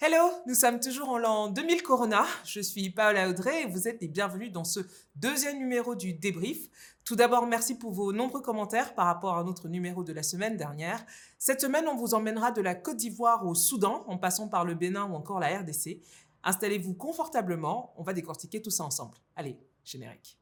Hello, 0.00 0.30
nous 0.46 0.54
sommes 0.54 0.78
toujours 0.78 1.08
en 1.08 1.18
l'an 1.18 1.48
2000 1.48 1.82
Corona. 1.82 2.24
Je 2.44 2.60
suis 2.60 2.88
Paola 2.90 3.28
Audrey 3.28 3.62
et 3.62 3.66
vous 3.66 3.88
êtes 3.88 4.00
les 4.00 4.06
bienvenus 4.06 4.52
dans 4.52 4.62
ce 4.62 4.78
deuxième 5.16 5.58
numéro 5.58 5.96
du 5.96 6.12
débrief. 6.12 6.68
Tout 7.04 7.16
d'abord, 7.16 7.48
merci 7.48 7.76
pour 7.76 7.90
vos 7.90 8.12
nombreux 8.12 8.40
commentaires 8.40 8.94
par 8.94 9.06
rapport 9.06 9.36
à 9.36 9.42
notre 9.42 9.66
numéro 9.66 10.04
de 10.04 10.12
la 10.12 10.22
semaine 10.22 10.56
dernière. 10.56 11.04
Cette 11.36 11.60
semaine, 11.60 11.88
on 11.88 11.96
vous 11.96 12.14
emmènera 12.14 12.52
de 12.52 12.60
la 12.60 12.76
Côte 12.76 12.98
d'Ivoire 12.98 13.44
au 13.44 13.56
Soudan, 13.56 14.04
en 14.06 14.18
passant 14.18 14.46
par 14.46 14.64
le 14.64 14.76
Bénin 14.76 15.04
ou 15.10 15.16
encore 15.16 15.40
la 15.40 15.58
RDC. 15.58 16.00
Installez-vous 16.44 16.94
confortablement, 16.94 17.92
on 17.96 18.04
va 18.04 18.12
décortiquer 18.12 18.62
tout 18.62 18.70
ça 18.70 18.84
ensemble. 18.84 19.18
Allez, 19.34 19.58
générique. 19.82 20.38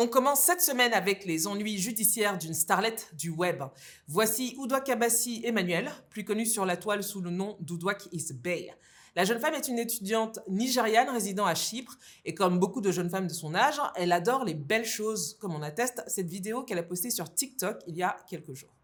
On 0.00 0.06
commence 0.06 0.42
cette 0.42 0.60
semaine 0.60 0.92
avec 0.92 1.24
les 1.24 1.48
ennuis 1.48 1.76
judiciaires 1.76 2.38
d'une 2.38 2.54
starlette 2.54 3.10
du 3.18 3.30
web. 3.30 3.64
Voici 4.06 4.54
Oudouak 4.56 4.88
Abassi 4.90 5.40
Emmanuel, 5.44 5.90
plus 6.08 6.22
connue 6.22 6.46
sur 6.46 6.64
la 6.64 6.76
toile 6.76 7.02
sous 7.02 7.20
le 7.20 7.30
nom 7.30 7.56
d'Oudouak 7.58 8.08
is 8.12 8.32
Bay. 8.32 8.72
La 9.16 9.24
jeune 9.24 9.40
femme 9.40 9.54
est 9.54 9.66
une 9.66 9.80
étudiante 9.80 10.38
nigériane 10.48 11.10
résidant 11.10 11.46
à 11.46 11.56
Chypre 11.56 11.98
et 12.24 12.32
comme 12.32 12.60
beaucoup 12.60 12.80
de 12.80 12.92
jeunes 12.92 13.10
femmes 13.10 13.26
de 13.26 13.32
son 13.32 13.56
âge, 13.56 13.80
elle 13.96 14.12
adore 14.12 14.44
les 14.44 14.54
belles 14.54 14.84
choses, 14.84 15.36
comme 15.40 15.52
on 15.52 15.62
atteste 15.62 16.04
cette 16.06 16.30
vidéo 16.30 16.62
qu'elle 16.62 16.78
a 16.78 16.84
postée 16.84 17.10
sur 17.10 17.34
TikTok 17.34 17.78
il 17.88 17.96
y 17.96 18.04
a 18.04 18.16
quelques 18.28 18.54
jours. 18.54 18.76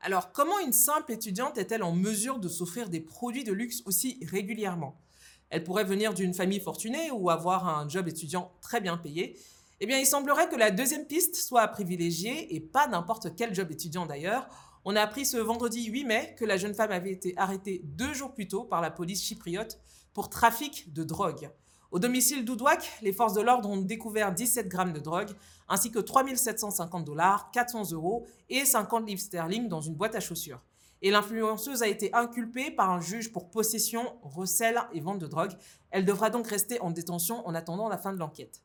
Alors, 0.00 0.32
comment 0.32 0.58
une 0.60 0.72
simple 0.72 1.12
étudiante 1.12 1.58
est-elle 1.58 1.82
en 1.82 1.92
mesure 1.92 2.38
de 2.38 2.48
s'offrir 2.48 2.88
des 2.88 3.00
produits 3.00 3.44
de 3.44 3.52
luxe 3.52 3.82
aussi 3.84 4.18
régulièrement? 4.26 4.98
Elle 5.50 5.62
pourrait 5.62 5.84
venir 5.84 6.14
d'une 6.14 6.32
famille 6.32 6.60
fortunée 6.60 7.10
ou 7.10 7.28
avoir 7.28 7.68
un 7.68 7.86
job 7.86 8.08
étudiant 8.08 8.50
très 8.62 8.80
bien 8.80 8.96
payé? 8.96 9.38
Eh 9.80 9.86
bien, 9.86 9.98
il 9.98 10.06
semblerait 10.06 10.48
que 10.48 10.56
la 10.56 10.70
deuxième 10.70 11.04
piste 11.04 11.36
soit 11.36 11.60
à 11.60 11.68
privilégier, 11.68 12.54
et 12.54 12.60
pas 12.60 12.86
n'importe 12.88 13.36
quel 13.36 13.54
job 13.54 13.70
étudiant 13.70 14.06
d'ailleurs. 14.06 14.48
On 14.86 14.96
a 14.96 15.02
appris 15.02 15.26
ce 15.26 15.36
vendredi 15.36 15.84
8 15.84 16.04
mai 16.04 16.34
que 16.38 16.46
la 16.46 16.56
jeune 16.56 16.74
femme 16.74 16.92
avait 16.92 17.12
été 17.12 17.34
arrêtée 17.36 17.82
deux 17.84 18.14
jours 18.14 18.32
plus 18.32 18.48
tôt 18.48 18.64
par 18.64 18.80
la 18.80 18.90
police 18.90 19.22
chypriote 19.22 19.78
pour 20.14 20.30
trafic 20.30 20.90
de 20.94 21.04
drogue. 21.04 21.50
Au 21.90 21.98
domicile 21.98 22.44
d'Oudouak, 22.44 22.98
les 23.00 23.14
forces 23.14 23.32
de 23.32 23.40
l'ordre 23.40 23.70
ont 23.70 23.78
découvert 23.78 24.34
17 24.34 24.68
grammes 24.68 24.92
de 24.92 25.00
drogue, 25.00 25.30
ainsi 25.70 25.90
que 25.90 25.98
3 25.98 26.36
750 26.36 27.02
dollars, 27.02 27.50
400 27.50 27.92
euros 27.92 28.26
et 28.50 28.66
50 28.66 29.08
livres 29.08 29.22
sterling 29.22 29.68
dans 29.68 29.80
une 29.80 29.94
boîte 29.94 30.14
à 30.14 30.20
chaussures. 30.20 30.60
Et 31.00 31.10
l'influenceuse 31.10 31.82
a 31.82 31.88
été 31.88 32.12
inculpée 32.12 32.70
par 32.70 32.90
un 32.90 33.00
juge 33.00 33.32
pour 33.32 33.48
possession, 33.48 34.18
recel 34.22 34.78
et 34.92 35.00
vente 35.00 35.18
de 35.18 35.26
drogue. 35.26 35.52
Elle 35.90 36.04
devra 36.04 36.28
donc 36.28 36.46
rester 36.48 36.78
en 36.80 36.90
détention 36.90 37.46
en 37.48 37.54
attendant 37.54 37.88
la 37.88 37.96
fin 37.96 38.12
de 38.12 38.18
l'enquête. 38.18 38.60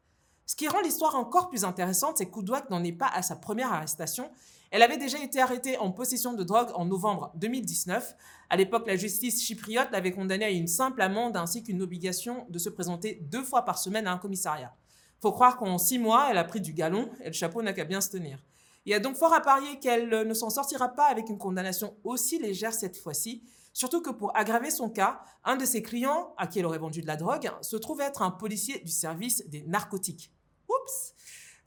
Ce 0.45 0.55
qui 0.55 0.67
rend 0.67 0.81
l'histoire 0.81 1.15
encore 1.15 1.49
plus 1.49 1.63
intéressante, 1.63 2.17
c'est 2.17 2.29
qu'Oudouak 2.29 2.69
n'en 2.69 2.83
est 2.83 2.91
pas 2.91 3.07
à 3.07 3.21
sa 3.21 3.35
première 3.35 3.71
arrestation 3.71 4.29
elle 4.73 4.81
avait 4.81 4.97
déjà 4.97 5.19
été 5.19 5.39
arrêtée 5.39 5.77
en 5.77 5.91
possession 5.91 6.33
de 6.33 6.43
drogue 6.43 6.71
en 6.73 6.85
novembre 6.85 7.31
2019. 7.35 8.15
À 8.49 8.57
l'époque, 8.57 8.87
la 8.87 8.95
justice 8.95 9.39
chypriote 9.43 9.91
l'avait 9.91 10.11
condamnée 10.11 10.45
à 10.45 10.49
une 10.49 10.65
simple 10.65 11.03
amende 11.03 11.37
ainsi 11.37 11.61
qu'une 11.61 11.83
obligation 11.83 12.47
de 12.49 12.57
se 12.57 12.69
présenter 12.69 13.19
deux 13.29 13.43
fois 13.43 13.65
par 13.65 13.77
semaine 13.77 14.07
à 14.07 14.11
un 14.11 14.17
commissariat. 14.17 14.73
Faut 15.21 15.31
croire 15.31 15.57
qu'en 15.57 15.77
six 15.77 15.99
mois, 15.99 16.25
elle 16.31 16.39
a 16.39 16.43
pris 16.43 16.59
du 16.59 16.73
galon 16.73 17.11
et 17.21 17.27
le 17.27 17.33
chapeau 17.33 17.61
n'a 17.61 17.71
qu'à 17.71 17.83
bien 17.83 18.01
se 18.01 18.09
tenir. 18.09 18.39
Il 18.87 18.91
y 18.91 18.95
a 18.95 18.99
donc 18.99 19.15
fort 19.15 19.35
à 19.35 19.41
parier 19.41 19.77
qu'elle 19.77 20.09
ne 20.09 20.33
s'en 20.33 20.49
sortira 20.49 20.89
pas 20.89 21.05
avec 21.05 21.29
une 21.29 21.37
condamnation 21.37 21.95
aussi 22.03 22.39
légère 22.39 22.73
cette 22.73 22.97
fois-ci, 22.97 23.43
surtout 23.73 24.01
que 24.01 24.09
pour 24.09 24.35
aggraver 24.35 24.71
son 24.71 24.89
cas, 24.89 25.21
un 25.43 25.55
de 25.55 25.65
ses 25.65 25.83
clients, 25.83 26.33
à 26.35 26.47
qui 26.47 26.57
elle 26.57 26.65
aurait 26.65 26.79
vendu 26.79 27.03
de 27.03 27.07
la 27.07 27.15
drogue, 27.15 27.51
se 27.61 27.77
trouve 27.77 28.01
être 28.01 28.23
un 28.23 28.31
policier 28.31 28.79
du 28.79 28.91
service 28.91 29.47
des 29.49 29.61
narcotiques. 29.61 30.31
Oups 30.69 31.13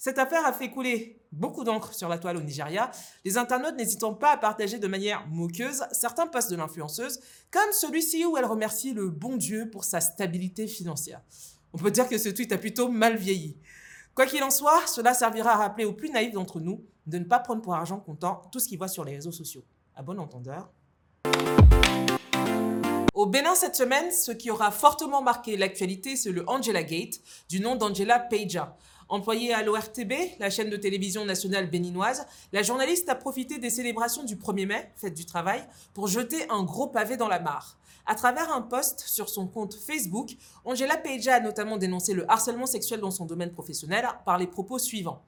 cette 0.06 0.18
affaire 0.18 0.46
a 0.46 0.52
fait 0.52 0.70
couler 0.70 1.20
beaucoup 1.32 1.64
d'encre 1.64 1.92
sur 1.92 2.08
la 2.08 2.18
toile 2.18 2.36
au 2.36 2.40
Nigeria, 2.40 2.92
les 3.24 3.38
internautes 3.38 3.74
n'hésitant 3.74 4.14
pas 4.14 4.30
à 4.30 4.36
partager 4.36 4.78
de 4.78 4.86
manière 4.86 5.26
moqueuse 5.26 5.82
certains 5.90 6.28
posts 6.28 6.48
de 6.48 6.54
l'influenceuse, 6.54 7.18
comme 7.50 7.72
celui-ci 7.72 8.24
où 8.24 8.36
elle 8.36 8.44
remercie 8.44 8.92
le 8.92 9.10
bon 9.10 9.36
Dieu 9.36 9.68
pour 9.68 9.82
sa 9.82 10.00
stabilité 10.00 10.68
financière. 10.68 11.22
On 11.72 11.78
peut 11.78 11.90
dire 11.90 12.08
que 12.08 12.18
ce 12.18 12.28
tweet 12.28 12.52
a 12.52 12.58
plutôt 12.58 12.88
mal 12.88 13.16
vieilli. 13.16 13.58
Quoi 14.14 14.26
qu'il 14.26 14.44
en 14.44 14.50
soit, 14.50 14.86
cela 14.86 15.12
servira 15.12 15.54
à 15.54 15.56
rappeler 15.56 15.86
aux 15.86 15.92
plus 15.92 16.10
naïfs 16.10 16.32
d'entre 16.32 16.60
nous 16.60 16.84
de 17.06 17.18
ne 17.18 17.24
pas 17.24 17.40
prendre 17.40 17.60
pour 17.60 17.74
argent 17.74 17.98
comptant 17.98 18.42
tout 18.52 18.60
ce 18.60 18.68
qu'ils 18.68 18.78
voient 18.78 18.86
sur 18.86 19.04
les 19.04 19.16
réseaux 19.16 19.32
sociaux. 19.32 19.64
À 19.96 20.02
bon 20.04 20.20
entendeur. 20.20 20.70
Au 23.16 23.24
Bénin 23.24 23.54
cette 23.54 23.76
semaine, 23.76 24.12
ce 24.12 24.30
qui 24.30 24.50
aura 24.50 24.70
fortement 24.70 25.22
marqué 25.22 25.56
l'actualité, 25.56 26.16
c'est 26.16 26.32
le 26.32 26.46
Angela 26.50 26.82
Gate, 26.82 27.22
du 27.48 27.60
nom 27.60 27.74
d'Angela 27.74 28.18
Peja. 28.18 28.76
Employée 29.08 29.54
à 29.54 29.62
l'ORTB, 29.62 30.12
la 30.38 30.50
chaîne 30.50 30.68
de 30.68 30.76
télévision 30.76 31.24
nationale 31.24 31.70
béninoise, 31.70 32.26
la 32.52 32.62
journaliste 32.62 33.08
a 33.08 33.14
profité 33.14 33.56
des 33.56 33.70
célébrations 33.70 34.22
du 34.22 34.36
1er 34.36 34.66
mai, 34.66 34.92
fête 34.96 35.14
du 35.14 35.24
travail, 35.24 35.66
pour 35.94 36.08
jeter 36.08 36.44
un 36.50 36.62
gros 36.62 36.88
pavé 36.88 37.16
dans 37.16 37.26
la 37.26 37.40
mare. 37.40 37.78
À 38.04 38.16
travers 38.16 38.52
un 38.52 38.60
post 38.60 39.00
sur 39.06 39.30
son 39.30 39.46
compte 39.46 39.72
Facebook, 39.74 40.36
Angela 40.66 40.98
Peja 40.98 41.36
a 41.36 41.40
notamment 41.40 41.78
dénoncé 41.78 42.12
le 42.12 42.30
harcèlement 42.30 42.66
sexuel 42.66 43.00
dans 43.00 43.10
son 43.10 43.24
domaine 43.24 43.50
professionnel 43.50 44.06
par 44.26 44.36
les 44.36 44.46
propos 44.46 44.78
suivants. 44.78 45.22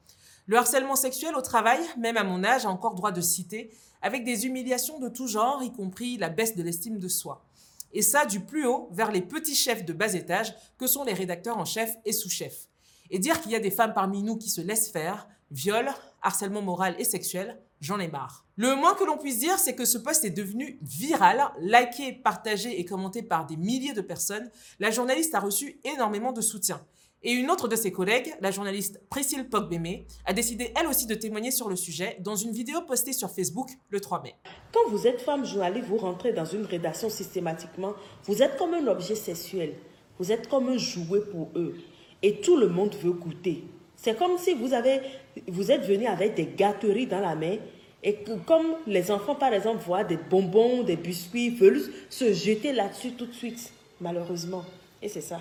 Le 0.45 0.59
harcèlement 0.59 0.95
sexuel 0.95 1.35
au 1.35 1.41
travail, 1.41 1.81
même 1.97 2.19
à 2.19 2.25
mon 2.25 2.45
âge, 2.45 2.67
a 2.67 2.69
encore 2.69 2.97
droit 2.97 3.13
de 3.13 3.23
citer, 3.23 3.71
avec 4.03 4.25
des 4.25 4.45
humiliations 4.45 4.99
de 4.99 5.09
tout 5.09 5.27
genre, 5.27 5.63
y 5.63 5.73
compris 5.73 6.19
la 6.19 6.29
baisse 6.29 6.55
de 6.55 6.63
l'estime 6.63 6.99
de 6.99 7.09
soi. 7.09 7.48
Et 7.93 8.03
ça 8.03 8.27
du 8.27 8.41
plus 8.41 8.67
haut 8.67 8.89
vers 8.93 9.11
les 9.11 9.23
petits 9.23 9.55
chefs 9.55 9.85
de 9.85 9.93
bas 9.93 10.15
étage 10.15 10.55
que 10.79 10.87
sont 10.87 11.05
les 11.05 11.15
rédacteurs 11.15 11.59
en 11.59 11.65
chef 11.65 11.97
et 12.05 12.13
sous-chefs. 12.13 12.69
Et 13.11 13.19
dire 13.19 13.41
qu'il 13.41 13.53
y 13.53 13.57
a 13.57 13.61
des 13.61 13.71
femmes 13.71 13.95
parmi 13.95 14.23
nous 14.23 14.37
qui 14.37 14.51
se 14.51 14.61
laissent 14.61 14.91
faire, 14.91 15.29
viol, 15.51 15.89
harcèlement 16.23 16.63
moral 16.63 16.95
et 16.99 17.05
sexuel, 17.05 17.59
j'en 17.81 17.99
ai 17.99 18.09
marre. 18.09 18.45
Le 18.57 18.75
moins 18.75 18.95
que 18.95 19.05
l'on 19.05 19.17
puisse 19.17 19.39
dire, 19.39 19.59
c'est 19.59 19.75
que 19.75 19.85
ce 19.85 19.99
post 19.99 20.25
est 20.25 20.31
devenu 20.31 20.79
viral, 20.83 21.51
liké, 21.61 22.13
partagé 22.13 22.81
et 22.81 22.85
commenté 22.85 23.23
par 23.23 23.47
des 23.47 23.57
milliers 23.57 23.95
de 23.95 24.01
personnes. 24.01 24.51
La 24.79 24.91
journaliste 24.91 25.35
a 25.35 25.41
reçu 25.41 25.81
énormément 25.85 26.33
de 26.33 26.41
soutien. 26.41 26.85
Et 27.25 27.33
une 27.33 27.51
autre 27.51 27.67
de 27.67 27.75
ses 27.75 27.91
collègues, 27.91 28.33
la 28.41 28.53
journaliste 28.53 29.01
Priscille 29.11 29.49
Pogbeme, 29.49 30.05
a 30.25 30.33
décidé 30.33 30.73
elle 30.79 30.87
aussi 30.87 31.05
de 31.05 31.17
témoigner 31.17 31.51
sur 31.51 31.69
le 31.69 31.75
sujet 31.75 32.17
dans 32.21 32.37
une 32.37 32.53
vidéo 32.53 32.83
postée 32.83 33.13
sur 33.13 33.29
Facebook 33.29 33.71
le 33.91 34.01
3 34.01 34.23
mai. 34.23 34.37
Quand 34.73 34.89
vous 34.89 35.09
êtes 35.09 35.21
femme 35.21 35.45
journaliste, 35.45 35.89
vous 35.89 35.97
rentrez 35.97 36.33
dans 36.33 36.45
une 36.45 36.65
rédaction 36.65 37.11
systématiquement, 37.11 37.95
vous 38.23 38.41
êtes 38.41 38.57
comme 38.57 38.73
un 38.73 38.87
objet 38.87 39.17
sexuel, 39.17 39.75
vous 40.21 40.31
êtes 40.31 40.49
comme 40.49 40.69
un 40.69 40.79
jouet 40.79 41.23
pour 41.33 41.49
eux 41.57 41.75
et 42.23 42.41
tout 42.41 42.57
le 42.57 42.69
monde 42.69 42.95
veut 42.95 43.13
goûter. 43.13 43.65
C'est 43.97 44.17
comme 44.17 44.39
si 44.39 44.55
vous 44.55 44.73
êtes 44.73 45.83
venu 45.83 46.07
avec 46.07 46.35
des 46.35 46.47
gâteries 46.47 47.09
dans 47.09 47.21
la 47.21 47.35
main 47.35 47.57
et 48.05 48.15
que, 48.15 48.39
comme 48.47 48.77
les 48.87 49.11
enfants, 49.11 49.35
par 49.35 49.53
exemple, 49.53 49.83
voient 49.85 50.05
des 50.05 50.19
bonbons, 50.19 50.85
des 50.85 50.97
biscuits, 50.97 51.51
veulent 51.51 51.83
se 52.09 52.33
jeter 52.33 52.73
là-dessus 52.73 53.15
tout 53.15 53.27
de 53.27 53.33
suite, 53.33 53.73
malheureusement. 54.01 54.65
Et 55.03 55.09
c'est 55.09 55.21
ça. 55.21 55.41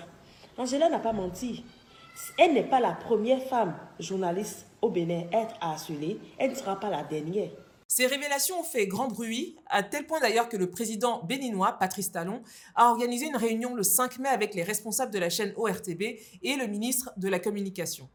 Angela 0.58 0.88
n'a 0.88 0.98
pas 0.98 1.12
menti. 1.12 1.64
Elle 2.36 2.54
n'est 2.54 2.68
pas 2.68 2.80
la 2.80 2.92
première 2.92 3.40
femme 3.44 3.76
journaliste 4.00 4.66
au 4.82 4.90
Bénin 4.90 5.22
à 5.32 5.42
être 5.42 5.54
harcelée. 5.60 6.18
Elle 6.36 6.50
ne 6.50 6.56
sera 6.56 6.80
pas 6.80 6.90
la 6.90 7.04
dernière. 7.04 7.50
Ces 7.86 8.06
révélations 8.06 8.58
ont 8.58 8.64
fait 8.64 8.88
grand 8.88 9.06
bruit, 9.06 9.56
à 9.66 9.84
tel 9.84 10.04
point 10.04 10.18
d'ailleurs 10.18 10.48
que 10.48 10.56
le 10.56 10.68
président 10.68 11.22
béninois, 11.22 11.76
Patrice 11.78 12.10
Talon, 12.10 12.42
a 12.74 12.90
organisé 12.90 13.26
une 13.26 13.36
réunion 13.36 13.76
le 13.76 13.84
5 13.84 14.18
mai 14.18 14.28
avec 14.28 14.54
les 14.56 14.64
responsables 14.64 15.12
de 15.12 15.20
la 15.20 15.30
chaîne 15.30 15.54
ORTB 15.56 16.02
et 16.42 16.56
le 16.56 16.66
ministre 16.66 17.12
de 17.16 17.28
la 17.28 17.38
Communication. 17.38 18.08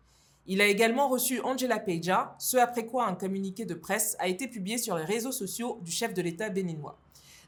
Il 0.45 0.59
a 0.59 0.67
également 0.67 1.07
reçu 1.07 1.39
Angela 1.39 1.79
Peja, 1.79 2.35
ce 2.39 2.57
après 2.57 2.85
quoi 2.85 3.05
un 3.05 3.15
communiqué 3.15 3.63
de 3.63 3.73
presse 3.73 4.17
a 4.19 4.27
été 4.27 4.49
publié 4.49 4.77
sur 4.77 4.97
les 4.97 5.05
réseaux 5.05 5.31
sociaux 5.31 5.79
du 5.81 5.91
chef 5.91 6.13
de 6.13 6.21
l'État 6.21 6.49
béninois. 6.49 6.99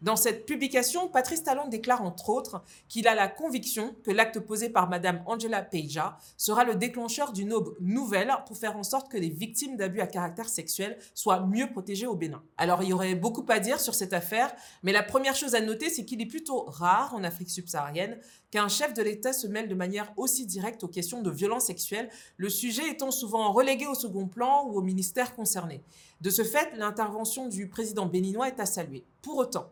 Dans 0.02 0.16
cette 0.16 0.46
publication, 0.46 1.08
Patrice 1.08 1.44
Talon 1.44 1.68
déclare 1.68 2.02
entre 2.02 2.30
autres 2.30 2.64
qu'il 2.88 3.08
a 3.08 3.16
la 3.16 3.28
conviction 3.28 3.96
que 4.04 4.12
l'acte 4.12 4.40
posé 4.40 4.70
par 4.70 4.90
Madame 4.90 5.24
Angela 5.26 5.62
Peja 5.62 6.18
sera 6.38 6.64
le 6.64 6.76
déclencheur 6.76 7.32
d'une 7.32 7.54
aube 7.54 7.76
nouvelle 7.80 8.32
pour 8.46 8.58
faire 8.58 8.78
en 8.78 8.84
sorte 8.84 9.12
que 9.12 9.18
les 9.18 9.30
victimes 9.30 9.78
d'abus 9.78 10.02
à 10.02 10.08
caractère 10.08 10.50
sexuel 10.50 10.98
soient 11.14 11.42
mieux 11.42 11.70
protégées 11.70 12.08
au 12.08 12.16
Bénin. 12.16 12.44
Alors 12.58 12.84
il 12.84 12.90
y 12.90 12.94
aurait 12.94 13.16
beaucoup 13.16 13.46
à 13.50 13.60
dire 13.60 13.80
sur 13.80 13.96
cette 13.96 14.14
affaire, 14.14 14.54
mais 14.84 14.92
la 14.92 15.04
première 15.04 15.36
chose 15.36 15.56
à 15.56 15.62
noter, 15.62 15.90
c'est 15.90 16.06
qu'il 16.06 16.22
est 16.22 16.26
plutôt 16.26 16.66
rare 16.68 17.14
en 17.14 17.24
Afrique 17.24 17.50
subsaharienne 17.50 18.20
qu'un 18.56 18.70
chef 18.70 18.94
de 18.94 19.02
l'État 19.02 19.34
se 19.34 19.48
mêle 19.48 19.68
de 19.68 19.76
manière 19.76 20.14
aussi 20.16 20.46
directe 20.46 20.82
aux 20.86 20.88
questions 20.88 21.22
de 21.22 21.30
violence 21.30 21.66
sexuelle, 21.66 22.10
le 22.38 22.50
sujet 22.50 22.90
étant 22.90 23.12
souvent 23.12 23.52
relégué 23.52 23.86
au 23.86 23.96
second 23.96 24.28
plan 24.28 24.66
ou 24.66 24.78
au 24.78 24.82
ministère 24.82 25.36
concerné. 25.36 25.84
De 26.22 26.30
ce 26.30 26.42
fait, 26.46 26.72
l'intervention 26.78 27.50
du 27.50 27.68
président 27.68 28.06
béninois 28.06 28.48
est 28.48 28.62
à 28.62 28.66
saluer. 28.66 29.04
Pour 29.22 29.36
autant, 29.36 29.70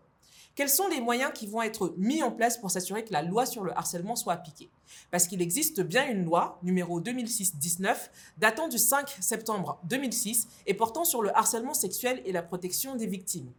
quels 0.53 0.69
sont 0.69 0.89
les 0.89 0.99
moyens 0.99 1.31
qui 1.33 1.47
vont 1.47 1.61
être 1.61 1.93
mis 1.97 2.23
en 2.23 2.31
place 2.31 2.57
pour 2.57 2.71
s'assurer 2.71 3.05
que 3.05 3.13
la 3.13 3.21
loi 3.21 3.45
sur 3.45 3.63
le 3.63 3.71
harcèlement 3.71 4.17
soit 4.17 4.33
appliquée? 4.33 4.69
Parce 5.11 5.27
qu'il 5.27 5.41
existe 5.41 5.79
bien 5.79 6.05
une 6.09 6.25
loi, 6.25 6.59
numéro 6.61 6.99
2006-19, 6.99 7.95
datant 8.37 8.67
du 8.67 8.77
5 8.77 9.15
septembre 9.21 9.79
2006 9.85 10.49
et 10.67 10.73
portant 10.73 11.05
sur 11.05 11.21
le 11.21 11.33
harcèlement 11.37 11.73
sexuel 11.73 12.21
et 12.25 12.33
la 12.33 12.43
protection 12.43 12.97
des 12.97 13.07
victimes. 13.07 13.49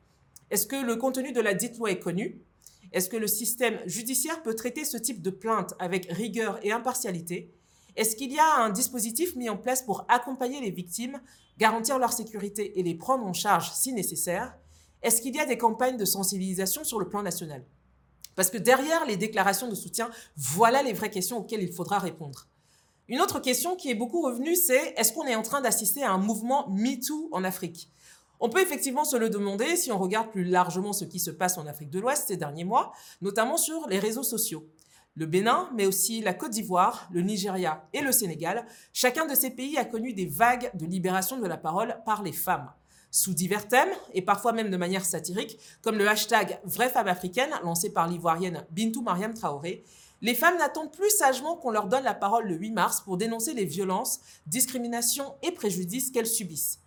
Est-ce 0.50 0.66
que 0.66 0.76
le 0.76 0.96
contenu 0.96 1.32
de 1.32 1.40
la 1.40 1.54
dite 1.54 1.78
loi 1.78 1.90
est 1.90 1.98
connu? 1.98 2.42
Est-ce 2.92 3.08
que 3.08 3.16
le 3.16 3.26
système 3.26 3.80
judiciaire 3.86 4.42
peut 4.42 4.54
traiter 4.54 4.84
ce 4.84 4.96
type 4.96 5.22
de 5.22 5.30
plainte 5.30 5.74
avec 5.78 6.06
rigueur 6.10 6.58
et 6.62 6.72
impartialité? 6.72 7.52
Est-ce 7.96 8.16
qu'il 8.16 8.32
y 8.32 8.38
a 8.38 8.56
un 8.56 8.70
dispositif 8.70 9.36
mis 9.36 9.48
en 9.48 9.56
place 9.56 9.82
pour 9.82 10.04
accompagner 10.08 10.60
les 10.60 10.70
victimes, 10.70 11.20
garantir 11.58 11.98
leur 11.98 12.12
sécurité 12.12 12.78
et 12.78 12.82
les 12.82 12.94
prendre 12.94 13.24
en 13.24 13.32
charge 13.32 13.72
si 13.72 13.92
nécessaire? 13.92 14.56
Est-ce 15.02 15.20
qu'il 15.20 15.36
y 15.36 15.40
a 15.40 15.46
des 15.46 15.58
campagnes 15.58 15.96
de 15.96 16.04
sensibilisation 16.04 16.82
sur 16.82 16.98
le 16.98 17.08
plan 17.08 17.22
national? 17.22 17.64
Parce 18.34 18.50
que 18.50 18.58
derrière 18.58 19.04
les 19.06 19.16
déclarations 19.16 19.68
de 19.68 19.74
soutien, 19.74 20.10
voilà 20.36 20.82
les 20.82 20.92
vraies 20.92 21.10
questions 21.10 21.38
auxquelles 21.38 21.62
il 21.62 21.72
faudra 21.72 21.98
répondre. 21.98 22.48
Une 23.06 23.20
autre 23.20 23.38
question 23.38 23.76
qui 23.76 23.90
est 23.90 23.94
beaucoup 23.94 24.22
revenue, 24.22 24.56
c'est 24.56 24.94
est-ce 24.96 25.12
qu'on 25.12 25.26
est 25.26 25.34
en 25.34 25.42
train 25.42 25.60
d'assister 25.60 26.02
à 26.02 26.10
un 26.10 26.18
mouvement 26.18 26.68
MeToo 26.70 27.28
en 27.32 27.44
Afrique? 27.44 27.90
On 28.44 28.50
peut 28.50 28.60
effectivement 28.60 29.06
se 29.06 29.16
le 29.16 29.30
demander 29.30 29.74
si 29.74 29.90
on 29.90 29.98
regarde 29.98 30.30
plus 30.30 30.44
largement 30.44 30.92
ce 30.92 31.06
qui 31.06 31.18
se 31.18 31.30
passe 31.30 31.56
en 31.56 31.66
Afrique 31.66 31.88
de 31.88 31.98
l'Ouest 31.98 32.28
ces 32.28 32.36
derniers 32.36 32.64
mois, 32.64 32.92
notamment 33.22 33.56
sur 33.56 33.88
les 33.88 33.98
réseaux 33.98 34.22
sociaux. 34.22 34.68
Le 35.14 35.24
Bénin, 35.24 35.70
mais 35.74 35.86
aussi 35.86 36.20
la 36.20 36.34
Côte 36.34 36.50
d'Ivoire, 36.50 37.08
le 37.10 37.22
Nigeria 37.22 37.88
et 37.94 38.02
le 38.02 38.12
Sénégal, 38.12 38.66
chacun 38.92 39.24
de 39.24 39.34
ces 39.34 39.48
pays 39.48 39.78
a 39.78 39.86
connu 39.86 40.12
des 40.12 40.26
vagues 40.26 40.70
de 40.74 40.84
libération 40.84 41.38
de 41.38 41.46
la 41.46 41.56
parole 41.56 41.96
par 42.04 42.22
les 42.22 42.34
femmes 42.34 42.70
sous 43.10 43.32
divers 43.32 43.66
thèmes 43.66 43.94
et 44.12 44.20
parfois 44.20 44.52
même 44.52 44.68
de 44.68 44.76
manière 44.76 45.06
satirique, 45.06 45.58
comme 45.80 45.96
le 45.96 46.06
hashtag 46.06 46.60
Vraie 46.64 46.90
femme 46.90 47.08
africaine 47.08 47.54
lancé 47.62 47.94
par 47.94 48.08
l'ivoirienne 48.08 48.66
Bintou 48.72 49.00
Mariam 49.00 49.32
Traoré, 49.32 49.84
les 50.20 50.34
femmes 50.34 50.58
n'attendent 50.58 50.92
plus 50.92 51.08
sagement 51.08 51.56
qu'on 51.56 51.70
leur 51.70 51.88
donne 51.88 52.04
la 52.04 52.12
parole 52.12 52.46
le 52.46 52.56
8 52.56 52.72
mars 52.72 53.00
pour 53.00 53.16
dénoncer 53.16 53.54
les 53.54 53.64
violences, 53.64 54.20
discriminations 54.46 55.34
et 55.42 55.52
préjudices 55.52 56.10
qu'elles 56.10 56.26
subissent. 56.26 56.83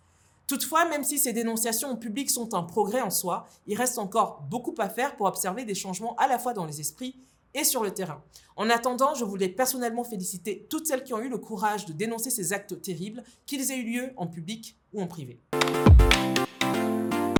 Toutefois, 0.48 0.86
même 0.86 1.04
si 1.04 1.18
ces 1.18 1.34
dénonciations 1.34 1.92
au 1.92 1.96
public 1.96 2.30
sont 2.30 2.54
un 2.54 2.62
progrès 2.62 3.02
en 3.02 3.10
soi, 3.10 3.46
il 3.66 3.76
reste 3.76 3.98
encore 3.98 4.40
beaucoup 4.48 4.74
à 4.78 4.88
faire 4.88 5.14
pour 5.14 5.26
observer 5.26 5.66
des 5.66 5.74
changements 5.74 6.16
à 6.16 6.26
la 6.26 6.38
fois 6.38 6.54
dans 6.54 6.64
les 6.64 6.80
esprits 6.80 7.16
et 7.52 7.64
sur 7.64 7.82
le 7.84 7.92
terrain. 7.92 8.24
En 8.56 8.70
attendant, 8.70 9.14
je 9.14 9.26
voulais 9.26 9.50
personnellement 9.50 10.04
féliciter 10.04 10.66
toutes 10.70 10.86
celles 10.86 11.04
qui 11.04 11.12
ont 11.12 11.20
eu 11.20 11.28
le 11.28 11.36
courage 11.36 11.84
de 11.84 11.92
dénoncer 11.92 12.30
ces 12.30 12.54
actes 12.54 12.80
terribles, 12.80 13.22
qu'ils 13.44 13.70
aient 13.70 13.76
eu 13.76 13.84
lieu 13.84 14.12
en 14.16 14.26
public 14.26 14.78
ou 14.94 15.02
en 15.02 15.06
privé. 15.06 15.38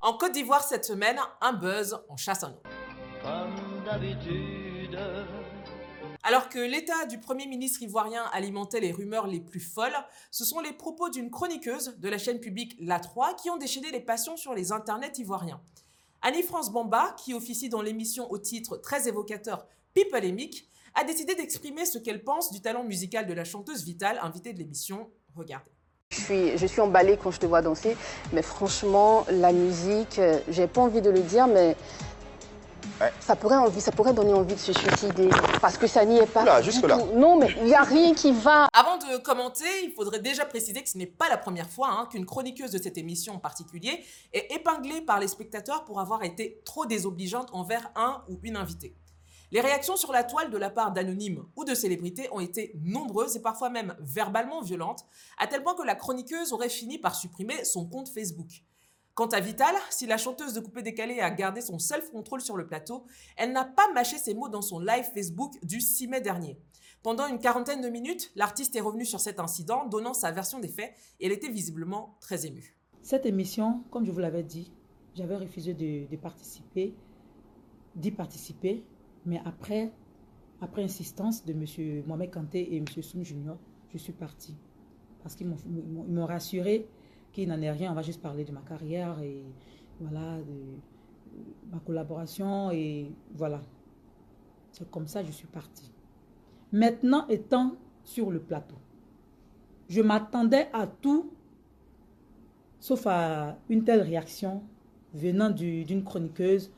En 0.03 0.13
Côte 0.13 0.33
d'Ivoire 0.33 0.63
cette 0.63 0.85
semaine, 0.85 1.19
un 1.41 1.55
buzz 1.55 1.99
en 2.11 2.17
chasse 2.19 2.45
à 2.45 2.49
Alors 6.29 6.51
que 6.51 6.59
l'état 6.59 7.07
du 7.07 7.17
Premier 7.17 7.47
ministre 7.47 7.81
ivoirien 7.81 8.23
alimentait 8.35 8.81
les 8.81 8.93
rumeurs 8.93 9.27
les 9.27 9.41
plus 9.41 9.61
folles, 9.61 9.97
ce 10.31 10.45
sont 10.45 10.61
les 10.61 10.75
propos 10.75 11.09
d'une 11.09 11.31
chroniqueuse 11.31 11.97
de 11.97 12.07
la 12.11 12.19
chaîne 12.19 12.39
publique 12.39 12.77
La 12.81 13.01
3 13.01 13.33
qui 13.33 13.49
ont 13.49 13.57
déchaîné 13.57 13.91
les 13.91 14.01
passions 14.03 14.37
sur 14.37 14.53
les 14.53 14.71
internets 14.71 15.15
ivoiriens. 15.17 15.59
Annie-France 16.21 16.71
Bamba, 16.71 17.17
qui 17.17 17.33
officie 17.33 17.71
dans 17.71 17.81
l'émission 17.81 18.31
au 18.31 18.37
titre 18.37 18.77
très 18.77 19.09
évocateur 19.09 19.67
Pipolémique, 19.95 20.69
a 20.95 21.03
décidé 21.03 21.35
d'exprimer 21.35 21.87
ce 21.87 21.97
qu'elle 21.97 22.23
pense 22.23 22.53
du 22.53 22.61
talent 22.61 22.85
musical 22.85 23.27
de 23.27 23.33
la 23.33 23.45
chanteuse 23.45 23.85
Vitale, 23.85 24.19
invitée 24.21 24.53
de 24.53 24.59
l'émission. 24.59 25.09
Regardez. 25.35 25.71
Je 26.11 26.21
suis, 26.21 26.59
je 26.59 26.67
suis 26.67 26.83
emballée 26.83 27.17
quand 27.17 27.31
je 27.31 27.41
te 27.41 27.47
vois 27.47 27.63
danser, 27.63 27.97
mais 28.35 28.43
franchement, 28.43 29.25
la 29.31 29.53
musique, 29.53 30.19
euh, 30.19 30.41
j'ai 30.49 30.67
pas 30.67 30.83
envie 30.83 31.01
de 31.01 31.11
le 31.11 31.21
dire, 31.21 31.47
mais 31.47 31.75
ça, 33.21 33.37
pourrait 33.37 33.57
envie, 33.57 33.81
ça 33.81 33.93
pourrait 33.93 34.13
donner 34.13 34.33
envie 34.33 34.55
de 34.55 34.61
se 34.61 34.73
suicider, 34.73 35.29
parce 35.61 35.77
que 35.77 35.87
ça 35.87 36.05
n'y 36.05 36.19
est 36.19 36.27
pas. 36.27 36.45
Là, 36.45 36.63
jusque 36.63 36.87
là. 36.87 36.99
Non, 37.15 37.39
mais 37.39 37.49
il 37.59 37.67
n'y 37.67 37.75
a 37.75 37.83
rien 37.83 38.15
qui 38.15 38.33
va. 38.33 38.69
Avant 38.73 38.97
de 38.97 39.19
commenter, 39.19 39.65
il 39.85 39.93
faudrait 39.93 40.21
déjà 40.21 40.45
préciser 40.45 40.83
que 40.83 40.89
ce 40.89 40.99
n'est 40.99 41.07
pas 41.07 41.29
la 41.29 41.39
première 41.39 41.69
fois 41.69 41.89
hein, 41.91 42.09
qu'une 42.11 42.27
chroniqueuse 42.27 42.71
de 42.71 42.79
cette 42.79 42.99
émission 42.99 43.35
en 43.35 43.39
particulier 43.39 44.05
est 44.33 44.53
épinglée 44.53 45.01
par 45.01 45.21
les 45.21 45.29
spectateurs 45.29 45.85
pour 45.85 46.01
avoir 46.01 46.23
été 46.25 46.61
trop 46.65 46.87
désobligeante 46.87 47.49
envers 47.53 47.91
un 47.97 48.23
ou 48.29 48.39
une 48.43 48.57
invitée. 48.57 48.95
Les 49.51 49.63
réactions 49.63 49.97
sur 49.97 50.13
la 50.13 50.25
toile 50.25 50.51
de 50.51 50.59
la 50.59 50.69
part 50.69 50.93
d'anonymes 50.93 51.45
ou 51.57 51.65
de 51.65 51.75
célébrités 51.75 52.29
ont 52.33 52.41
été 52.41 52.73
nombreuses 52.83 53.37
et 53.37 53.41
parfois 53.41 53.71
même 53.71 53.97
verbalement 54.01 54.61
violentes, 54.61 55.07
à 55.39 55.47
tel 55.47 55.63
point 55.63 55.75
que 55.75 55.87
la 55.87 55.95
chroniqueuse 55.95 56.53
aurait 56.53 56.69
fini 56.69 56.99
par 56.99 57.15
supprimer 57.15 57.65
son 57.65 57.87
compte 57.87 58.11
Facebook. 58.11 58.63
Quant 59.19 59.27
à 59.27 59.41
Vital, 59.41 59.75
si 59.91 60.07
la 60.07 60.17
chanteuse 60.17 60.55
de 60.55 60.61
Coupé 60.61 60.81
Décalé 60.81 61.19
a 61.19 61.29
gardé 61.33 61.61
son 61.61 61.81
self-control 61.81 62.41
sur 62.41 62.57
le 62.57 62.69
plateau, 62.69 63.05
elle 63.37 63.51
n'a 63.51 63.65
pas 63.65 63.93
mâché 63.93 64.17
ses 64.17 64.33
mots 64.33 64.49
dans 64.49 64.63
son 64.63 64.79
live 64.79 65.07
Facebook 65.13 65.55
du 65.65 65.81
6 65.81 66.07
mai 66.07 66.21
dernier. 66.21 66.57
Pendant 67.03 67.27
une 67.27 67.41
quarantaine 67.41 67.81
de 67.81 67.89
minutes, 67.89 68.31
l'artiste 68.37 68.77
est 68.77 68.81
revenu 68.81 69.05
sur 69.05 69.19
cet 69.19 69.41
incident, 69.41 69.87
donnant 69.87 70.15
sa 70.15 70.31
version 70.31 70.61
des 70.61 70.69
faits, 70.69 70.95
et 71.19 71.27
elle 71.27 71.33
était 71.33 71.51
visiblement 71.51 72.17
très 72.21 72.47
émue. 72.47 72.77
Cette 73.03 73.27
émission, 73.27 73.83
comme 73.91 74.07
je 74.07 74.13
vous 74.13 74.21
l'avais 74.21 74.45
dit, 74.45 74.73
j'avais 75.17 75.35
refusé 75.35 75.75
de, 75.75 76.09
de 76.09 76.17
participer, 76.17 76.95
d'y 77.97 78.13
participer, 78.13 78.85
mais 79.27 79.41
après, 79.45 79.91
après 80.61 80.85
insistance 80.85 81.45
de 81.45 81.55
M. 81.55 82.05
Mohamed 82.07 82.31
Kanté 82.31 82.73
et 82.73 82.77
M. 82.77 82.87
Soum 82.87 83.25
Junior, 83.25 83.59
je 83.93 83.99
suis 83.99 84.13
partie. 84.13 84.55
Parce 85.25 85.35
qu'ils 85.35 85.49
m'ont 85.49 86.27
rassuré 86.27 86.87
qu'il 87.39 87.49
n'en 87.49 87.63
est 87.63 87.71
rien. 87.71 87.93
On 87.93 87.95
va 87.95 88.03
juste 88.03 88.21
parler 88.21 88.45
de 88.45 88.51
ma 88.51 88.63
carrière 88.63 89.21
et 89.21 89.45
voilà, 90.01 90.39
de 90.39 91.71
ma 91.71 91.79
collaboration 91.79 92.73
et 92.73 93.13
voilà. 93.33 93.61
C'est 94.73 94.91
comme 94.91 95.07
ça 95.07 95.21
que 95.21 95.29
je 95.29 95.33
suis 95.33 95.47
partie. 95.47 95.93
Maintenant, 96.73 97.29
étant 97.29 97.77
sur 98.03 98.33
le 98.33 98.41
plateau, 98.41 98.75
je 99.89 100.03
m'attendais 100.03 100.69
à 100.73 100.89
tout 100.89 101.31
sauf 102.81 103.07
à 103.07 103.57
une 103.69 103.85
telle 103.85 104.03
réaction 104.03 104.63
venant 105.15 105.51
d'une 105.51 106.03
chroniqueuse 106.03 106.73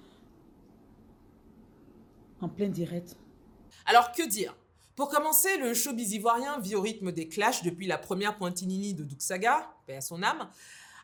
en 2.42 2.48
plein 2.50 2.68
direct. 2.68 3.16
Alors 3.86 4.12
que 4.12 4.28
dire? 4.28 4.54
Pour 5.00 5.08
commencer, 5.08 5.56
le 5.56 5.73
showbiz 5.73 6.12
ivoirien 6.12 6.61
vit 6.61 6.75
au 6.75 6.82
rythme 6.82 7.11
des 7.11 7.26
clashs 7.26 7.62
depuis 7.62 7.87
la 7.87 7.97
première 7.97 8.37
pointinini 8.37 8.93
de 8.93 9.02
Duxaga, 9.02 9.75
paix 9.87 9.97
à 9.97 10.02
son 10.02 10.23
âme. 10.23 10.50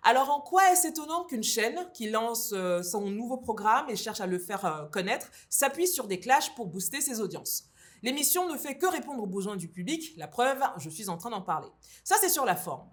Alors 0.03 0.29
en 0.29 0.43
quoi 0.43 0.71
est-ce 0.71 0.89
étonnant 0.89 1.25
qu'une 1.25 1.43
chaîne 1.43 1.79
qui 1.95 2.11
lance 2.11 2.51
euh, 2.53 2.83
son 2.83 3.09
nouveau 3.09 3.39
programme 3.39 3.89
et 3.89 3.97
cherche 3.97 4.21
à 4.21 4.27
le 4.27 4.39
faire 4.39 4.67
euh, 4.67 4.85
connaître 4.89 5.31
s'appuie 5.49 5.89
sur 5.89 6.09
des 6.09 6.21
clashs 6.21 6.55
pour 6.55 6.67
booster 6.67 7.01
ses 7.01 7.23
audiences? 7.23 7.71
L'émission 8.03 8.47
ne 8.53 8.59
fait 8.59 8.77
que 8.77 8.85
répondre 8.85 9.23
aux 9.23 9.27
besoins 9.27 9.57
du 9.57 9.67
public, 9.67 10.13
la 10.19 10.29
preuve, 10.29 10.63
je 10.77 10.91
suis 10.91 11.09
en 11.09 11.17
train 11.17 11.31
d'en 11.31 11.41
parler. 11.41 11.71
Ça 12.05 12.17
c'est 12.21 12.29
sur 12.29 12.45
la 12.45 12.55
forme. 12.55 12.91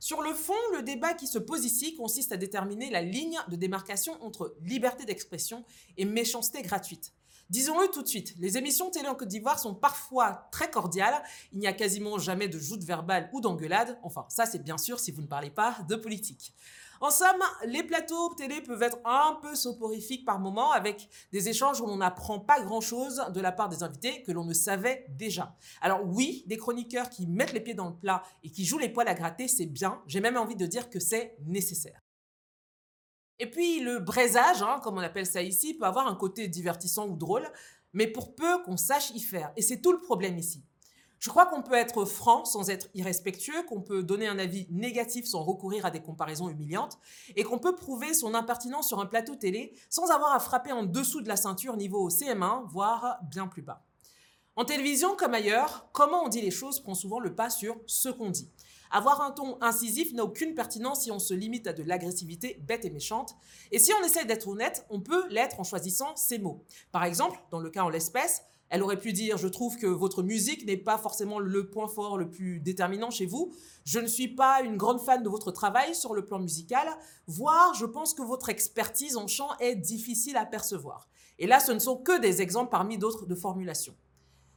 Sur 0.00 0.22
le 0.22 0.32
fond, 0.32 0.54
le 0.72 0.82
débat 0.82 1.12
qui 1.12 1.26
se 1.26 1.38
pose 1.38 1.66
ici 1.66 1.94
consiste 1.94 2.32
à 2.32 2.38
déterminer 2.38 2.88
la 2.88 3.02
ligne 3.02 3.38
de 3.48 3.56
démarcation 3.56 4.16
entre 4.24 4.56
liberté 4.62 5.04
d'expression 5.04 5.62
et 5.98 6.06
méchanceté 6.06 6.62
gratuite. 6.62 7.12
Disons-le 7.50 7.88
tout 7.88 8.02
de 8.02 8.08
suite, 8.08 8.34
les 8.38 8.58
émissions 8.58 8.90
télé 8.90 9.08
en 9.08 9.14
Côte 9.14 9.28
d'Ivoire 9.28 9.58
sont 9.58 9.74
parfois 9.74 10.48
très 10.52 10.70
cordiales, 10.70 11.22
il 11.52 11.58
n'y 11.58 11.66
a 11.66 11.72
quasiment 11.72 12.18
jamais 12.18 12.46
de 12.46 12.58
joute 12.58 12.84
verbale 12.84 13.30
ou 13.32 13.40
d'engueulade, 13.40 13.98
enfin 14.02 14.26
ça 14.28 14.44
c'est 14.44 14.62
bien 14.62 14.76
sûr 14.76 15.00
si 15.00 15.12
vous 15.12 15.22
ne 15.22 15.26
parlez 15.26 15.48
pas 15.48 15.78
de 15.88 15.96
politique. 15.96 16.52
En 17.00 17.10
somme, 17.10 17.42
les 17.64 17.84
plateaux 17.84 18.34
télé 18.34 18.60
peuvent 18.60 18.82
être 18.82 18.98
un 19.06 19.38
peu 19.40 19.54
soporifiques 19.54 20.26
par 20.26 20.40
moments 20.40 20.72
avec 20.72 21.08
des 21.32 21.48
échanges 21.48 21.80
où 21.80 21.86
on 21.86 21.96
n'apprend 21.96 22.40
pas 22.40 22.60
grand-chose 22.60 23.24
de 23.32 23.40
la 23.40 23.52
part 23.52 23.70
des 23.70 23.82
invités 23.82 24.22
que 24.24 24.32
l'on 24.32 24.44
ne 24.44 24.52
savait 24.52 25.06
déjà. 25.10 25.56
Alors 25.80 26.04
oui, 26.04 26.44
des 26.48 26.56
chroniqueurs 26.56 27.08
qui 27.08 27.26
mettent 27.26 27.52
les 27.52 27.60
pieds 27.60 27.74
dans 27.74 27.88
le 27.88 27.94
plat 27.94 28.24
et 28.42 28.50
qui 28.50 28.66
jouent 28.66 28.78
les 28.78 28.88
poils 28.88 29.08
à 29.08 29.14
gratter, 29.14 29.48
c'est 29.48 29.66
bien. 29.66 30.02
J'ai 30.06 30.20
même 30.20 30.36
envie 30.36 30.56
de 30.56 30.66
dire 30.66 30.90
que 30.90 30.98
c'est 30.98 31.36
nécessaire. 31.46 32.07
Et 33.40 33.50
puis 33.50 33.80
le 33.80 33.98
braisage, 33.98 34.62
hein, 34.62 34.80
comme 34.82 34.96
on 34.98 35.02
appelle 35.02 35.26
ça 35.26 35.42
ici, 35.42 35.74
peut 35.74 35.84
avoir 35.84 36.06
un 36.06 36.14
côté 36.14 36.48
divertissant 36.48 37.06
ou 37.06 37.16
drôle, 37.16 37.48
mais 37.92 38.06
pour 38.06 38.34
peu 38.34 38.62
qu'on 38.64 38.76
sache 38.76 39.10
y 39.10 39.20
faire. 39.20 39.52
Et 39.56 39.62
c'est 39.62 39.80
tout 39.80 39.92
le 39.92 40.00
problème 40.00 40.38
ici. 40.38 40.64
Je 41.18 41.30
crois 41.30 41.46
qu'on 41.46 41.62
peut 41.62 41.74
être 41.74 42.04
franc 42.04 42.44
sans 42.44 42.70
être 42.70 42.88
irrespectueux, 42.94 43.64
qu'on 43.64 43.80
peut 43.80 44.04
donner 44.04 44.28
un 44.28 44.38
avis 44.38 44.68
négatif 44.70 45.26
sans 45.26 45.42
recourir 45.42 45.84
à 45.84 45.90
des 45.90 46.00
comparaisons 46.00 46.48
humiliantes, 46.48 46.98
et 47.34 47.42
qu'on 47.42 47.58
peut 47.58 47.74
prouver 47.74 48.14
son 48.14 48.34
impertinence 48.34 48.88
sur 48.88 49.00
un 49.00 49.06
plateau 49.06 49.34
télé 49.34 49.74
sans 49.90 50.10
avoir 50.10 50.32
à 50.32 50.38
frapper 50.38 50.70
en 50.70 50.84
dessous 50.84 51.20
de 51.20 51.28
la 51.28 51.36
ceinture 51.36 51.76
niveau 51.76 52.08
CM1, 52.08 52.66
voire 52.68 53.18
bien 53.28 53.48
plus 53.48 53.62
bas. 53.62 53.84
En 54.54 54.64
télévision 54.64 55.16
comme 55.16 55.34
ailleurs, 55.34 55.88
comment 55.92 56.24
on 56.24 56.28
dit 56.28 56.40
les 56.40 56.50
choses 56.50 56.80
prend 56.80 56.94
souvent 56.94 57.20
le 57.20 57.34
pas 57.34 57.50
sur 57.50 57.76
ce 57.86 58.08
qu'on 58.08 58.30
dit. 58.30 58.50
Avoir 58.90 59.20
un 59.20 59.30
ton 59.30 59.58
incisif 59.60 60.12
n'a 60.12 60.24
aucune 60.24 60.54
pertinence 60.54 61.02
si 61.02 61.10
on 61.10 61.18
se 61.18 61.34
limite 61.34 61.66
à 61.66 61.72
de 61.72 61.82
l'agressivité 61.82 62.62
bête 62.66 62.84
et 62.84 62.90
méchante. 62.90 63.34
Et 63.72 63.78
si 63.78 63.92
on 63.92 64.04
essaie 64.04 64.24
d'être 64.24 64.48
honnête, 64.48 64.86
on 64.90 65.00
peut 65.00 65.26
l'être 65.28 65.60
en 65.60 65.64
choisissant 65.64 66.16
ses 66.16 66.38
mots. 66.38 66.64
Par 66.92 67.04
exemple, 67.04 67.38
dans 67.50 67.60
le 67.60 67.70
cas 67.70 67.84
en 67.84 67.88
l'espèce, 67.88 68.42
elle 68.70 68.82
aurait 68.82 68.98
pu 68.98 69.12
dire 69.12 69.36
Je 69.38 69.48
trouve 69.48 69.76
que 69.76 69.86
votre 69.86 70.22
musique 70.22 70.66
n'est 70.66 70.76
pas 70.76 70.98
forcément 70.98 71.38
le 71.38 71.68
point 71.70 71.88
fort 71.88 72.18
le 72.18 72.30
plus 72.30 72.60
déterminant 72.60 73.10
chez 73.10 73.26
vous. 73.26 73.52
Je 73.84 73.98
ne 73.98 74.06
suis 74.06 74.28
pas 74.28 74.62
une 74.62 74.76
grande 74.76 75.00
fan 75.00 75.22
de 75.22 75.28
votre 75.28 75.50
travail 75.50 75.94
sur 75.94 76.14
le 76.14 76.24
plan 76.24 76.38
musical. 76.38 76.88
Voire, 77.26 77.74
je 77.74 77.86
pense 77.86 78.14
que 78.14 78.22
votre 78.22 78.48
expertise 78.48 79.16
en 79.16 79.26
chant 79.26 79.50
est 79.60 79.76
difficile 79.76 80.36
à 80.36 80.44
percevoir. 80.44 81.08
Et 81.38 81.46
là, 81.46 81.60
ce 81.60 81.72
ne 81.72 81.78
sont 81.78 81.96
que 81.96 82.18
des 82.20 82.42
exemples 82.42 82.70
parmi 82.70 82.98
d'autres 82.98 83.26
de 83.26 83.34
formulations. 83.34 83.94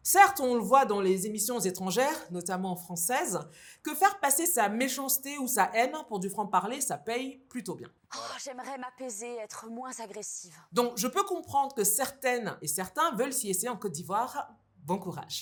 Certes, 0.04 0.40
on 0.40 0.56
le 0.56 0.62
voit 0.62 0.86
dans 0.86 1.00
les 1.00 1.28
émissions 1.28 1.60
étrangères, 1.60 2.26
notamment 2.32 2.76
françaises, 2.76 3.40
que 3.84 3.94
faire 3.94 4.20
passer 4.20 4.46
sa 4.46 4.68
méchanceté 4.68 5.38
ou 5.38 5.48
sa 5.48 5.70
haine 5.74 5.96
pour 6.08 6.20
du 6.20 6.30
franc-parler, 6.30 6.82
ça 6.82 6.98
paye 6.98 7.38
plutôt 7.50 7.76
bien. 7.76 7.90
Oh, 8.16 8.20
j'aimerais 8.44 8.78
m'apaiser, 8.78 9.36
être 9.38 9.68
moins 9.70 9.92
agressive. 10.00 10.56
Donc, 10.72 10.98
je 10.98 11.08
peux 11.08 11.24
comprendre 11.24 11.76
que 11.76 11.84
certaines 11.84 12.58
et 12.62 12.68
certains 12.68 13.12
veulent 13.16 13.34
s'y 13.34 13.50
essayer 13.50 13.70
en 13.70 13.78
Côte 13.78 13.92
d'Ivoire, 13.92 14.50
Bon 14.86 14.98
courage. 14.98 15.42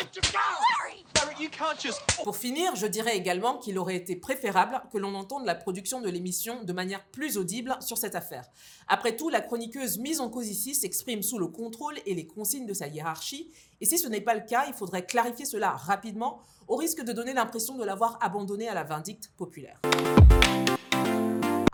Pour 2.23 2.35
finir, 2.35 2.75
je 2.75 2.85
dirais 2.85 3.15
également 3.15 3.57
qu'il 3.57 3.77
aurait 3.77 3.95
été 3.95 4.17
préférable 4.17 4.81
que 4.91 4.97
l'on 4.97 5.15
entende 5.15 5.45
la 5.45 5.55
production 5.55 6.01
de 6.01 6.09
l'émission 6.09 6.63
de 6.63 6.73
manière 6.73 7.05
plus 7.07 7.37
audible 7.37 7.77
sur 7.79 7.97
cette 7.97 8.15
affaire. 8.15 8.45
Après 8.87 9.15
tout, 9.15 9.29
la 9.29 9.39
chroniqueuse 9.39 9.97
mise 9.99 10.19
en 10.19 10.29
cause 10.29 10.49
ici 10.49 10.75
s'exprime 10.75 11.23
sous 11.23 11.39
le 11.39 11.47
contrôle 11.47 11.95
et 12.05 12.13
les 12.15 12.27
consignes 12.27 12.65
de 12.65 12.73
sa 12.73 12.87
hiérarchie, 12.87 13.51
et 13.79 13.85
si 13.85 13.97
ce 13.97 14.07
n'est 14.09 14.21
pas 14.21 14.35
le 14.35 14.45
cas, 14.45 14.65
il 14.67 14.73
faudrait 14.73 15.05
clarifier 15.05 15.45
cela 15.45 15.71
rapidement, 15.71 16.41
au 16.67 16.75
risque 16.75 17.03
de 17.03 17.13
donner 17.13 17.33
l'impression 17.33 17.77
de 17.77 17.85
l'avoir 17.85 18.17
abandonné 18.21 18.67
à 18.67 18.73
la 18.73 18.83
vindicte 18.83 19.31
populaire. 19.37 19.79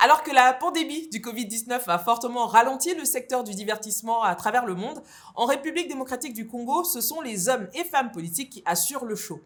Alors 0.06 0.22
que 0.22 0.30
la 0.30 0.54
pandémie 0.54 1.10
du 1.10 1.20
Covid-19 1.20 1.82
a 1.88 1.98
fortement 1.98 2.46
ralenti 2.46 2.94
le 2.94 3.06
secteur 3.06 3.44
du 3.44 3.56
divertissement 3.56 4.22
à 4.22 4.36
travers 4.36 4.68
le 4.68 4.76
monde, 4.76 5.02
en 5.34 5.46
République 5.48 5.88
démocratique 5.88 6.36
du 6.36 6.46
Congo, 6.46 6.84
ce 6.84 7.02
sont 7.02 7.22
les 7.22 7.50
hommes 7.50 7.68
et 7.74 7.84
femmes 7.84 8.12
politiques 8.12 8.52
qui 8.52 8.64
assurent 8.68 9.06
le 9.06 9.16
show. 9.16 9.42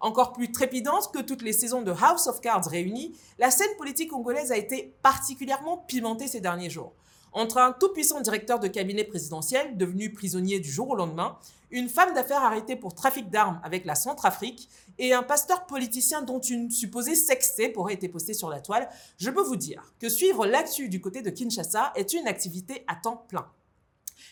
Encore 0.00 0.32
plus 0.32 0.52
trépidante 0.52 1.10
que 1.12 1.18
toutes 1.18 1.42
les 1.42 1.52
saisons 1.52 1.82
de 1.82 1.90
House 1.90 2.28
of 2.28 2.40
Cards 2.40 2.68
réunies, 2.68 3.18
la 3.40 3.50
scène 3.50 3.76
politique 3.76 4.12
congolaise 4.12 4.52
a 4.52 4.56
été 4.56 4.94
particulièrement 5.02 5.78
pimentée 5.78 6.28
ces 6.28 6.40
derniers 6.40 6.70
jours. 6.70 6.92
Entre 7.34 7.58
un 7.58 7.72
tout-puissant 7.72 8.20
directeur 8.20 8.60
de 8.60 8.68
cabinet 8.68 9.02
présidentiel, 9.02 9.76
devenu 9.76 10.12
prisonnier 10.12 10.60
du 10.60 10.70
jour 10.70 10.90
au 10.90 10.94
lendemain, 10.94 11.36
une 11.72 11.88
femme 11.88 12.14
d'affaires 12.14 12.44
arrêtée 12.44 12.76
pour 12.76 12.94
trafic 12.94 13.28
d'armes 13.28 13.60
avec 13.64 13.84
la 13.84 13.96
Centrafrique 13.96 14.68
et 14.98 15.12
un 15.12 15.24
pasteur 15.24 15.66
politicien 15.66 16.22
dont 16.22 16.38
une 16.38 16.70
supposée 16.70 17.16
sextape 17.16 17.76
aurait 17.76 17.94
été 17.94 18.08
postée 18.08 18.34
sur 18.34 18.48
la 18.48 18.60
toile, 18.60 18.88
je 19.18 19.30
peux 19.30 19.42
vous 19.42 19.56
dire 19.56 19.94
que 19.98 20.08
suivre 20.08 20.46
l'actu 20.46 20.88
du 20.88 21.00
côté 21.00 21.22
de 21.22 21.30
Kinshasa 21.30 21.92
est 21.96 22.12
une 22.12 22.28
activité 22.28 22.84
à 22.86 22.94
temps 22.94 23.24
plein. 23.28 23.50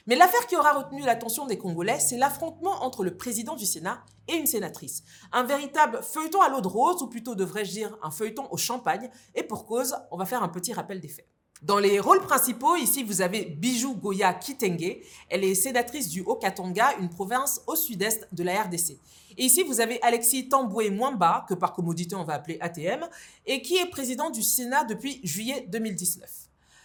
Mais 0.06 0.14
l'affaire 0.14 0.47
qui 0.47 0.56
aura 0.56 0.73
retenu 0.73 1.02
l'attention 1.02 1.47
des 1.47 1.59
Congolais, 1.59 1.99
c'est 1.99 2.18
l'affrontement 2.18 2.85
entre 2.85 3.02
le 3.02 3.16
président 3.16 3.56
du 3.56 3.66
Sénat 3.66 4.04
et 4.28 4.35
une 4.35 4.47
sénatrice. 4.47 5.02
Un 5.32 5.42
véritable 5.42 6.04
feuilleton 6.04 6.40
à 6.40 6.49
l'eau 6.49 6.61
de 6.61 6.68
rose, 6.68 7.02
ou 7.02 7.09
plutôt 7.09 7.35
devrais-je 7.35 7.73
dire 7.73 7.99
un 8.00 8.12
feuilleton 8.12 8.47
au 8.52 8.56
champagne, 8.56 9.11
et 9.35 9.42
pour 9.42 9.66
cause, 9.66 9.97
on 10.12 10.16
va 10.16 10.25
faire 10.25 10.44
un 10.44 10.49
petit 10.49 10.73
rappel 10.73 11.00
des 11.00 11.09
faits. 11.09 11.26
Dans 11.62 11.78
les 11.78 12.00
rôles 12.00 12.23
principaux, 12.23 12.75
ici, 12.75 13.04
vous 13.04 13.23
avez 13.23 13.45
Bijou 13.45 13.95
Goya 13.95 14.35
Kitenge. 14.35 14.97
Elle 15.28 15.45
est 15.45 15.54
sénatrice 15.54 16.09
du 16.09 16.21
Haut-Katanga, 16.21 16.97
une 16.99 17.09
province 17.09 17.62
au 17.69 17.76
sud-est 17.76 18.26
de 18.33 18.42
la 18.42 18.64
RDC. 18.64 18.99
Ici, 19.38 19.62
vous 19.62 19.81
avez 19.81 20.02
Alexis 20.02 20.49
Tamboué 20.49 20.90
Mwamba, 20.90 21.47
que 21.49 21.54
par 21.54 21.73
commodité 21.73 22.16
on 22.16 22.25
va 22.25 22.35
appeler 22.35 22.59
ATM, 22.61 23.09
et 23.47 23.62
qui 23.62 23.76
est 23.76 23.87
président 23.87 24.31
du 24.31 24.42
Sénat 24.42 24.83
depuis 24.83 25.21
juillet 25.23 25.64
2019. 25.71 26.28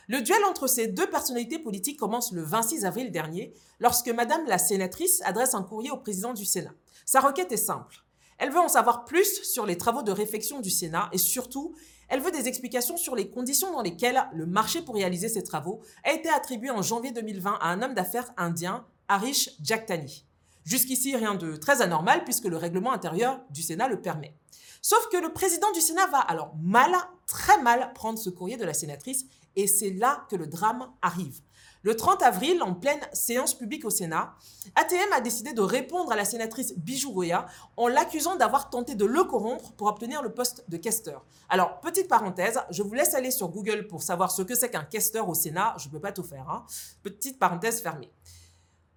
Le 0.10 0.22
duel 0.22 0.44
entre 0.48 0.68
ces 0.68 0.86
deux 0.86 1.10
personnalités 1.10 1.58
politiques 1.58 1.98
commence 1.98 2.32
le 2.32 2.44
26 2.44 2.86
avril 2.86 3.12
dernier, 3.12 3.56
lorsque 3.80 4.10
Madame 4.10 4.46
la 4.46 4.60
sénatrice 4.60 5.24
adresse 5.26 5.56
un 5.56 5.64
courrier 5.64 5.90
au 5.90 5.98
président 5.98 6.34
du 6.34 6.46
Sénat. 6.46 6.74
Sa 7.04 7.20
requête 7.22 7.52
est 7.52 7.58
simple. 7.58 8.04
Elle 8.38 8.52
veut 8.52 8.60
en 8.60 8.68
savoir 8.68 9.06
plus 9.06 9.44
sur 9.44 9.66
les 9.66 9.78
travaux 9.78 10.04
de 10.04 10.12
réflexion 10.12 10.60
du 10.60 10.70
Sénat 10.70 11.10
et 11.12 11.18
surtout, 11.18 11.76
elle 12.08 12.22
veut 12.22 12.32
des 12.32 12.48
explications 12.48 12.98
sur 12.98 13.16
les 13.16 13.30
conditions 13.30 13.72
dans 13.72 13.82
lesquelles 13.82 14.28
le 14.34 14.46
marché 14.46 14.82
pour 14.82 14.96
réaliser 14.96 15.28
ces 15.28 15.44
travaux 15.44 15.82
a 16.04 16.14
été 16.14 16.30
attribué 16.30 16.70
en 16.70 16.82
janvier 16.82 17.12
2020 17.12 17.58
à 17.60 17.68
un 17.68 17.82
homme 17.82 17.94
d'affaires 17.94 18.32
indien, 18.38 18.86
Harish 19.08 19.50
Jaktani. 19.62 20.24
Jusqu'ici, 20.64 21.16
rien 21.16 21.36
de 21.36 21.56
très 21.56 21.82
anormal 21.82 22.24
puisque 22.26 22.46
le 22.46 22.58
règlement 22.58 22.92
intérieur 22.92 23.42
du 23.50 23.62
Sénat 23.62 23.88
le 23.88 24.02
permet. 24.02 24.36
Sauf 24.82 25.08
que 25.10 25.18
le 25.18 25.34
président 25.34 25.72
du 25.72 25.82
Sénat 25.82 26.08
va 26.08 26.20
alors 26.20 26.54
mal, 26.62 26.92
très 27.26 27.62
mal 27.62 27.92
prendre 27.94 28.20
ce 28.20 28.30
courrier 28.30 28.58
de 28.58 28.66
la 28.66 28.74
sénatrice 28.74 29.26
et 29.56 29.66
c'est 29.66 29.90
là 29.90 30.26
que 30.30 30.36
le 30.36 30.46
drame 30.46 30.92
arrive. 31.02 31.42
Le 31.88 31.96
30 31.96 32.22
avril, 32.22 32.62
en 32.64 32.74
pleine 32.74 33.00
séance 33.14 33.54
publique 33.54 33.86
au 33.86 33.90
Sénat, 33.90 34.36
ATM 34.76 35.14
a 35.14 35.22
décidé 35.22 35.54
de 35.54 35.62
répondre 35.62 36.12
à 36.12 36.18
la 36.18 36.26
sénatrice 36.26 36.74
Bijou 36.76 37.14
Goya 37.14 37.46
en 37.78 37.88
l'accusant 37.88 38.36
d'avoir 38.36 38.70
tenté 38.70 38.94
de 38.94 39.06
le 39.06 39.24
corrompre 39.24 39.72
pour 39.72 39.88
obtenir 39.88 40.22
le 40.22 40.34
poste 40.34 40.66
de 40.68 40.76
questeur. 40.76 41.24
Alors, 41.48 41.80
petite 41.80 42.10
parenthèse, 42.10 42.60
je 42.72 42.84
vous 42.84 42.94
laisse 42.94 43.14
aller 43.14 43.32
sur 43.32 43.48
Google 43.48 43.88
pour 43.88 44.04
savoir 44.04 44.32
ce 44.32 44.42
que 44.42 44.54
c'est 44.54 44.70
qu'un 44.70 44.84
questeur 44.84 45.30
au 45.30 45.34
Sénat. 45.34 45.76
Je 45.80 45.88
ne 45.88 45.94
peux 45.94 46.02
pas 46.02 46.12
tout 46.12 46.24
faire. 46.24 46.50
Hein. 46.50 46.66
Petite 47.04 47.40
parenthèse 47.40 47.82
fermée. 47.82 48.12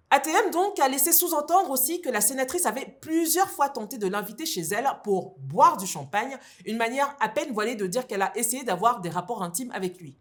ATM 0.09 0.51
donc 0.51 0.77
a 0.81 0.89
laissé 0.89 1.13
sous-entendre 1.13 1.69
aussi 1.69 2.01
que 2.01 2.09
la 2.09 2.19
sénatrice 2.19 2.65
avait 2.65 2.97
plusieurs 2.99 3.49
fois 3.49 3.69
tenté 3.69 3.99
de 3.99 4.07
l'inviter 4.07 4.45
chez 4.45 4.63
elle 4.63 4.89
pour 5.05 5.37
boire 5.39 5.77
du 5.77 5.87
champagne, 5.87 6.37
une 6.65 6.75
manière 6.75 7.15
à 7.21 7.29
peine 7.29 7.53
voilée 7.53 7.75
de 7.75 7.87
dire 7.87 8.05
qu'elle 8.05 8.21
a 8.21 8.37
essayé 8.37 8.65
d'avoir 8.65 8.99
des 8.99 9.09
rapports 9.09 9.43
intimes 9.43 9.71
avec 9.71 10.01
lui. 10.01 10.17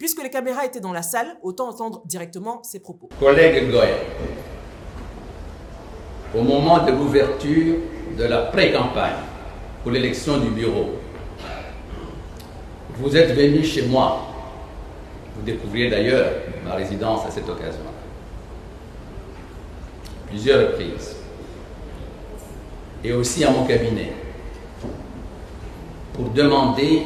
Puisque 0.00 0.22
les 0.22 0.30
caméras 0.30 0.64
étaient 0.64 0.80
dans 0.80 0.94
la 0.94 1.02
salle, 1.02 1.36
autant 1.42 1.68
entendre 1.68 2.00
directement 2.06 2.62
ses 2.62 2.80
propos. 2.80 3.10
Collègue 3.20 3.70
Goya, 3.70 3.96
au 6.34 6.40
moment 6.40 6.82
de 6.86 6.92
l'ouverture 6.92 7.76
de 8.16 8.24
la 8.24 8.44
pré-campagne 8.44 9.20
pour 9.82 9.92
l'élection 9.92 10.38
du 10.38 10.48
bureau, 10.48 10.92
vous 12.94 13.14
êtes 13.14 13.36
venu 13.36 13.62
chez 13.62 13.88
moi. 13.88 14.22
Vous 15.36 15.42
découvriez 15.42 15.90
d'ailleurs 15.90 16.30
ma 16.64 16.76
résidence 16.76 17.26
à 17.26 17.30
cette 17.30 17.48
occasion. 17.48 17.84
Plusieurs 20.28 20.70
reprises. 20.70 21.16
Et 23.04 23.12
aussi 23.12 23.44
à 23.44 23.50
mon 23.50 23.66
cabinet. 23.66 24.12
Pour 26.14 26.30
demander 26.30 27.02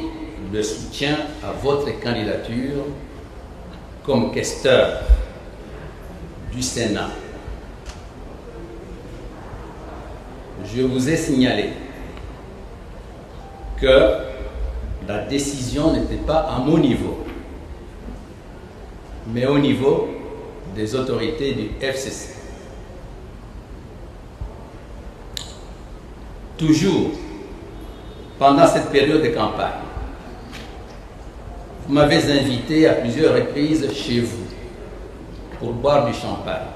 le 0.55 0.63
soutien 0.63 1.17
à 1.43 1.51
votre 1.51 1.99
candidature 1.99 2.85
comme 4.05 4.31
questeur 4.31 5.01
du 6.49 6.61
Sénat. 6.61 7.09
Je 10.73 10.81
vous 10.83 11.09
ai 11.09 11.17
signalé 11.17 11.71
que 13.81 14.13
la 15.05 15.25
décision 15.25 15.91
n'était 15.91 16.23
pas 16.25 16.47
à 16.49 16.59
mon 16.59 16.77
niveau, 16.77 17.25
mais 19.27 19.45
au 19.45 19.59
niveau 19.59 20.07
des 20.73 20.95
autorités 20.95 21.51
du 21.53 21.71
FCC. 21.81 22.33
Toujours 26.57 27.09
pendant 28.39 28.65
cette 28.65 28.89
période 28.89 29.21
de 29.21 29.29
campagne, 29.29 29.84
vous 31.87 31.93
m'avez 31.93 32.31
invité 32.31 32.87
à 32.87 32.93
plusieurs 32.93 33.35
reprises 33.35 33.87
chez 33.93 34.19
vous 34.21 34.45
pour 35.59 35.71
boire 35.73 36.07
du 36.07 36.13
champagne. 36.13 36.67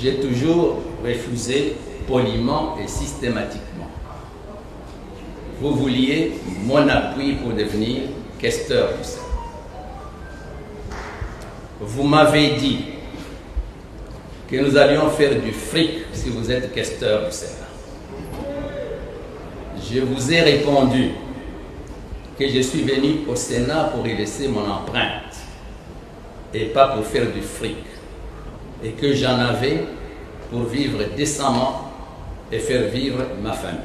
J'ai 0.00 0.20
toujours 0.20 0.78
refusé 1.04 1.74
poliment 2.06 2.76
et 2.82 2.86
systématiquement. 2.86 3.88
Vous 5.60 5.74
vouliez 5.74 6.32
mon 6.64 6.88
appui 6.88 7.34
pour 7.34 7.52
devenir 7.52 8.02
questeur 8.38 8.90
du 8.96 9.04
Sénat. 9.04 9.22
Vous 11.80 12.04
m'avez 12.04 12.50
dit 12.54 12.84
que 14.48 14.56
nous 14.56 14.76
allions 14.76 15.10
faire 15.10 15.40
du 15.40 15.50
fric 15.50 15.90
si 16.12 16.30
vous 16.30 16.50
êtes 16.50 16.72
questeur 16.72 17.26
du 17.26 17.32
Sénat. 17.32 17.52
Je 19.92 20.00
vous 20.00 20.32
ai 20.32 20.40
répondu 20.40 21.10
que 22.42 22.48
je 22.48 22.60
suis 22.60 22.82
venu 22.82 23.20
au 23.28 23.36
Sénat 23.36 23.92
pour 23.94 24.04
y 24.06 24.16
laisser 24.16 24.48
mon 24.48 24.68
empreinte 24.68 25.36
et 26.52 26.64
pas 26.66 26.88
pour 26.88 27.04
faire 27.06 27.30
du 27.32 27.40
fric. 27.40 27.76
Et 28.84 28.90
que 28.90 29.14
j'en 29.14 29.38
avais 29.38 29.84
pour 30.50 30.64
vivre 30.64 30.98
décemment 31.16 31.92
et 32.50 32.58
faire 32.58 32.88
vivre 32.88 33.22
ma 33.40 33.52
famille. 33.52 33.78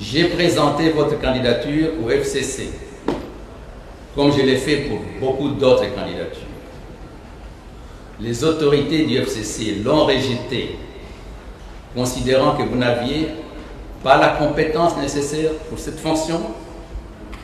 J'ai 0.00 0.24
présenté 0.24 0.90
votre 0.90 1.20
candidature 1.20 1.90
au 2.02 2.08
FCC, 2.08 2.70
comme 4.14 4.32
je 4.32 4.40
l'ai 4.40 4.56
fait 4.56 4.88
pour 4.88 5.00
beaucoup 5.20 5.50
d'autres 5.50 5.94
candidatures. 5.94 6.48
Les 8.20 8.42
autorités 8.42 9.04
du 9.04 9.16
FCC 9.18 9.82
l'ont 9.84 10.06
rejeté, 10.06 10.76
considérant 11.94 12.56
que 12.56 12.62
vous 12.62 12.76
n'aviez 12.76 13.28
pas 14.02 14.16
la 14.16 14.28
compétence 14.28 14.96
nécessaire 14.96 15.52
pour 15.68 15.78
cette 15.78 15.98
fonction 15.98 16.40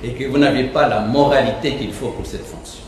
et 0.02 0.12
que 0.12 0.24
vous 0.24 0.38
n'avez 0.38 0.64
pas 0.64 0.88
la 0.88 1.00
moralité 1.00 1.76
qu'il 1.76 1.92
faut 1.92 2.08
pour 2.08 2.26
cette 2.26 2.46
fonction. 2.46 2.82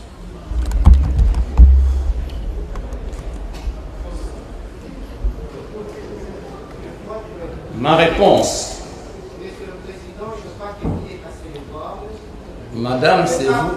Ma 7.79 7.95
réponse. 7.95 8.73
Madame, 12.73 13.25
c'est 13.25 13.45
vous, 13.45 13.71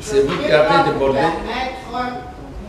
c'est 0.00 0.22
vous 0.22 0.36
qui 0.38 0.50
avez 0.50 0.90
débordé. 0.90 1.18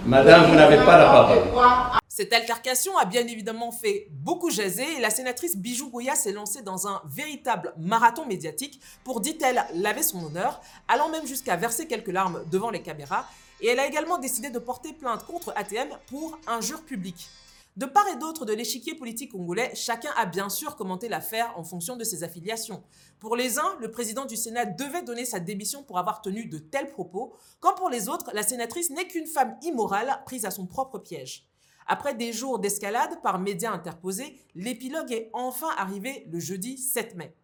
Madame, 0.06 0.46
vous 0.46 0.56
n'avez 0.56 0.78
pas 0.78 0.98
la 0.98 1.06
parole. 1.06 1.99
Cette 2.20 2.34
altercation 2.34 2.98
a 2.98 3.06
bien 3.06 3.26
évidemment 3.26 3.72
fait 3.72 4.10
beaucoup 4.12 4.50
jaser 4.50 4.98
et 4.98 5.00
la 5.00 5.10
sénatrice 5.10 5.56
Bijou 5.56 5.90
Goya 5.90 6.16
s'est 6.16 6.34
lancée 6.34 6.62
dans 6.62 6.86
un 6.86 7.02
véritable 7.06 7.74
marathon 7.78 8.26
médiatique 8.26 8.82
pour, 9.06 9.22
dit-elle, 9.22 9.64
laver 9.74 10.04
son 10.04 10.26
honneur, 10.26 10.60
allant 10.90 11.08
même 11.08 11.26
jusqu'à 11.26 11.56
verser 11.56 11.88
quelques 11.88 12.12
larmes 12.12 12.44
devant 12.52 12.72
les 12.72 12.82
caméras. 12.82 13.26
Et 13.62 13.68
elle 13.68 13.80
a 13.80 13.88
également 13.88 14.18
décidé 14.18 14.50
de 14.50 14.60
porter 14.60 14.92
plainte 14.92 15.26
contre 15.26 15.54
ATM 15.56 15.98
pour 16.08 16.38
injure 16.46 16.84
publique. 16.84 17.30
De 17.78 17.86
part 17.86 18.10
et 18.10 18.18
d'autre 18.18 18.44
de 18.44 18.52
l'échiquier 18.52 18.96
politique 18.96 19.32
congolais, 19.32 19.72
chacun 19.74 20.12
a 20.18 20.26
bien 20.26 20.50
sûr 20.50 20.76
commenté 20.76 21.08
l'affaire 21.08 21.54
en 21.56 21.64
fonction 21.64 21.96
de 21.96 22.04
ses 22.04 22.26
affiliations. 22.26 22.84
Pour 23.22 23.38
les 23.38 23.60
uns, 23.60 23.78
le 23.80 23.92
président 23.92 24.26
du 24.26 24.36
Sénat 24.36 24.66
devait 24.66 25.04
donner 25.04 25.24
sa 25.24 25.40
démission 25.40 25.84
pour 25.84 25.98
avoir 25.98 26.22
tenu 26.22 26.48
de 26.48 26.58
tels 26.58 26.90
propos, 26.90 27.34
quand 27.62 27.76
pour 27.76 27.90
les 27.90 28.10
autres, 28.10 28.32
la 28.34 28.44
sénatrice 28.44 28.90
n'est 28.90 29.08
qu'une 29.08 29.26
femme 29.26 29.56
immorale 29.62 30.22
prise 30.26 30.44
à 30.44 30.52
son 30.52 30.66
propre 30.66 31.00
piège. 31.00 31.46
Après 31.92 32.14
des 32.14 32.32
jours 32.34 32.60
d'escalade 32.60 33.20
par 33.24 33.40
médias 33.40 33.72
interposés, 33.72 34.40
l'épilogue 34.54 35.12
est 35.12 35.32
enfin 35.34 35.70
arrivé 35.76 36.28
le 36.32 36.40
jeudi 36.40 36.78
7 36.78 37.16
mai. 37.16 37.36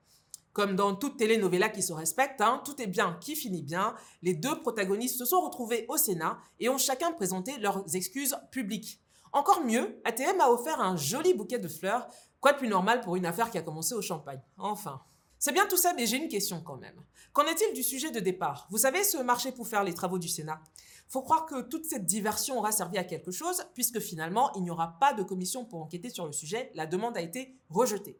Comme 0.54 0.75
dans 0.75 0.94
toute 0.94 1.18
telenovela 1.18 1.68
qui 1.68 1.82
se 1.82 1.92
respecte, 1.92 2.42
hein, 2.42 2.62
tout 2.64 2.80
est 2.80 2.86
bien 2.86 3.18
qui 3.20 3.36
finit 3.36 3.64
bien. 3.64 3.96
Les 4.22 4.36
deux 4.36 4.62
protagonistes 4.62 5.18
se 5.18 5.25
sont 5.25 5.42
retrouvés 5.42 5.88
au 5.90 5.98
Sénat 5.98 6.38
et 6.60 6.70
ont 6.70 6.78
chacun 6.78 7.12
présenté 7.12 7.58
leurs 7.58 7.96
excuses 7.96 8.38
publiques. 8.52 9.02
Encore 9.34 9.66
mieux, 9.66 10.00
ATM 10.06 10.40
a 10.40 10.52
offert 10.52 10.80
un 10.80 10.96
joli 10.96 11.34
bouquet 11.34 11.58
de 11.58 11.68
fleurs, 11.68 12.08
quoi 12.40 12.54
de 12.54 12.60
plus 12.60 12.68
normal 12.68 13.02
pour 13.02 13.16
une 13.16 13.25
affaire 13.25 13.50
qui 13.50 13.58
a 13.58 13.64
commencé 13.64 13.96
au 13.96 14.02
champagne. 14.04 14.44
Enfin. 14.60 15.02
C'est 15.40 15.52
bien 15.52 15.68
tout 15.68 15.78
ça, 15.78 15.94
mais 15.96 16.06
j'ai 16.06 16.18
une 16.18 16.30
question 16.30 16.62
quand 16.62 16.78
même. 16.78 17.04
Qu'en 17.34 17.46
est-il 17.46 17.74
du 17.74 17.84
sujet 17.84 18.10
de 18.12 18.20
départ? 18.20 18.68
Vous 18.72 18.78
savez, 18.78 19.04
ce 19.04 19.18
marché 19.18 19.52
pour 19.52 19.68
faire 19.68 19.84
les 19.84 19.94
travaux 19.94 20.18
du 20.18 20.30
Sénat? 20.30 20.62
Faut 21.07 21.21
croire 21.21 21.45
que 21.45 21.62
toute 21.62 21.85
cette 21.85 22.05
diversion 22.05 22.57
aura 22.57 22.71
servi 22.71 22.97
à 22.97 23.03
quelque 23.03 23.31
chose, 23.31 23.63
puisque 23.74 24.00
finalement, 24.00 24.51
il 24.53 24.63
n'y 24.63 24.71
aura 24.71 24.97
pas 25.00 25.13
de 25.13 25.24
commission 25.24 25.65
pour 25.65 25.81
enquêter 25.81 26.09
sur 26.09 26.25
le 26.25 26.31
sujet. 26.31 26.71
La 26.74 26.85
demande 26.85 27.15
a 27.17 27.21
été 27.21 27.57
rejetée. 27.69 28.19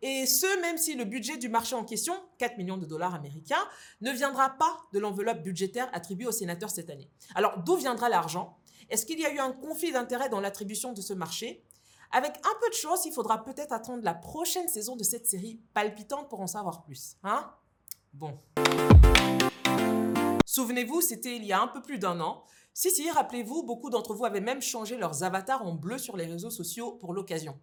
Et 0.00 0.26
ce, 0.26 0.60
même 0.62 0.78
si 0.78 0.94
le 0.94 1.04
budget 1.04 1.36
du 1.36 1.48
marché 1.48 1.74
en 1.74 1.84
question, 1.84 2.14
4 2.38 2.56
millions 2.56 2.78
de 2.78 2.86
dollars 2.86 3.14
américains, 3.14 3.62
ne 4.00 4.10
viendra 4.10 4.50
pas 4.50 4.78
de 4.92 4.98
l'enveloppe 4.98 5.42
budgétaire 5.42 5.90
attribuée 5.92 6.26
aux 6.26 6.32
sénateurs 6.32 6.70
cette 6.70 6.88
année. 6.88 7.10
Alors, 7.34 7.58
d'où 7.58 7.76
viendra 7.76 8.08
l'argent? 8.08 8.56
Est-ce 8.88 9.04
qu'il 9.04 9.20
y 9.20 9.26
a 9.26 9.32
eu 9.32 9.38
un 9.38 9.52
conflit 9.52 9.92
d'intérêts 9.92 10.28
dans 10.28 10.40
l'attribution 10.40 10.92
de 10.92 11.00
ce 11.00 11.12
marché? 11.12 11.64
Avec 12.10 12.36
un 12.38 12.60
peu 12.60 12.68
de 12.68 12.74
chance, 12.74 13.06
il 13.06 13.12
faudra 13.12 13.42
peut-être 13.42 13.72
attendre 13.72 14.02
la 14.02 14.14
prochaine 14.14 14.68
saison 14.68 14.96
de 14.96 15.04
cette 15.04 15.26
série 15.26 15.60
palpitante 15.72 16.28
pour 16.28 16.40
en 16.40 16.46
savoir 16.46 16.82
plus. 16.82 17.16
Hein? 17.22 17.50
Bon. 18.12 18.38
Souvenez-vous, 20.46 21.00
c'était 21.00 21.36
il 21.36 21.44
y 21.44 21.52
a 21.52 21.60
un 21.60 21.68
peu 21.68 21.80
plus 21.80 21.98
d'un 21.98 22.20
an. 22.20 22.44
Si, 22.74 22.90
si, 22.90 23.10
rappelez-vous, 23.10 23.62
beaucoup 23.62 23.90
d'entre 23.90 24.14
vous 24.14 24.24
avaient 24.24 24.40
même 24.40 24.62
changé 24.62 24.96
leurs 24.96 25.22
avatars 25.24 25.66
en 25.66 25.74
bleu 25.74 25.98
sur 25.98 26.16
les 26.16 26.26
réseaux 26.26 26.50
sociaux 26.50 26.92
pour 26.92 27.12
l'occasion. 27.12 27.58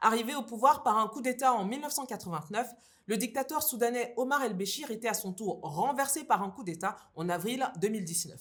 Arrivé 0.00 0.34
au 0.34 0.42
pouvoir 0.42 0.82
par 0.82 0.98
un 0.98 1.08
coup 1.08 1.22
d'État 1.22 1.52
en 1.52 1.64
1989, 1.64 2.68
le 3.06 3.16
dictateur 3.16 3.62
soudanais 3.62 4.14
Omar 4.16 4.42
el-Béchir 4.42 4.90
était 4.90 5.08
à 5.08 5.14
son 5.14 5.32
tour 5.32 5.60
renversé 5.62 6.24
par 6.24 6.42
un 6.42 6.50
coup 6.50 6.64
d'État 6.64 6.96
en 7.16 7.28
avril 7.28 7.66
2019. 7.80 8.40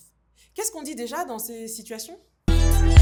Qu'est-ce 0.53 0.71
qu'on 0.71 0.83
dit 0.83 0.95
déjà 0.95 1.25
dans 1.25 1.39
ces 1.39 1.67
situations? 1.67 2.19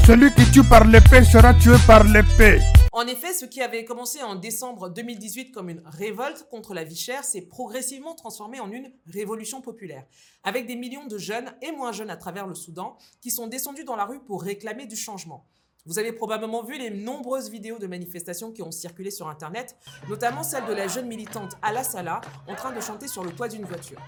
Celui 0.06 0.32
qui 0.34 0.50
tue 0.50 0.64
par 0.64 0.84
l'épée 0.84 1.24
sera 1.24 1.54
tué 1.54 1.76
par 1.86 2.04
l'épée. 2.04 2.60
En 2.94 3.06
effet, 3.06 3.32
ce 3.32 3.46
qui 3.46 3.62
avait 3.62 3.86
commencé 3.86 4.22
en 4.22 4.34
décembre 4.34 4.90
2018 4.90 5.50
comme 5.50 5.70
une 5.70 5.82
révolte 5.86 6.46
contre 6.50 6.74
la 6.74 6.84
vie 6.84 6.94
chère 6.94 7.24
s'est 7.24 7.40
progressivement 7.40 8.14
transformé 8.14 8.60
en 8.60 8.70
une 8.70 8.92
révolution 9.06 9.62
populaire, 9.62 10.04
avec 10.44 10.66
des 10.66 10.76
millions 10.76 11.06
de 11.06 11.16
jeunes 11.16 11.54
et 11.62 11.72
moins 11.72 11.92
jeunes 11.92 12.10
à 12.10 12.18
travers 12.18 12.46
le 12.46 12.54
Soudan 12.54 12.98
qui 13.22 13.30
sont 13.30 13.46
descendus 13.46 13.84
dans 13.84 13.96
la 13.96 14.04
rue 14.04 14.20
pour 14.20 14.42
réclamer 14.42 14.84
du 14.84 14.94
changement. 14.94 15.46
Vous 15.86 15.98
avez 15.98 16.12
probablement 16.12 16.62
vu 16.62 16.76
les 16.76 16.90
nombreuses 16.90 17.48
vidéos 17.48 17.78
de 17.78 17.86
manifestations 17.86 18.52
qui 18.52 18.62
ont 18.62 18.70
circulé 18.70 19.10
sur 19.10 19.26
Internet, 19.26 19.74
notamment 20.10 20.42
celle 20.42 20.66
de 20.66 20.74
la 20.74 20.86
jeune 20.86 21.06
militante 21.06 21.56
Ala 21.62 21.84
Salah 21.84 22.20
en 22.46 22.54
train 22.54 22.72
de 22.72 22.80
chanter 22.82 23.08
sur 23.08 23.24
le 23.24 23.32
toit 23.32 23.48
d'une 23.48 23.64
voiture. 23.64 24.02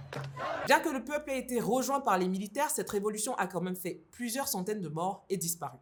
Bien 0.66 0.80
que 0.80 0.90
le 0.90 1.02
peuple 1.02 1.30
ait 1.30 1.38
été 1.38 1.58
rejoint 1.58 2.00
par 2.00 2.18
les 2.18 2.28
militaires, 2.28 2.68
cette 2.68 2.90
révolution 2.90 3.34
a 3.36 3.46
quand 3.46 3.62
même 3.62 3.76
fait 3.76 4.04
plusieurs 4.10 4.46
centaines 4.46 4.82
de 4.82 4.90
morts 4.90 5.24
et 5.30 5.38
disparu. 5.38 5.78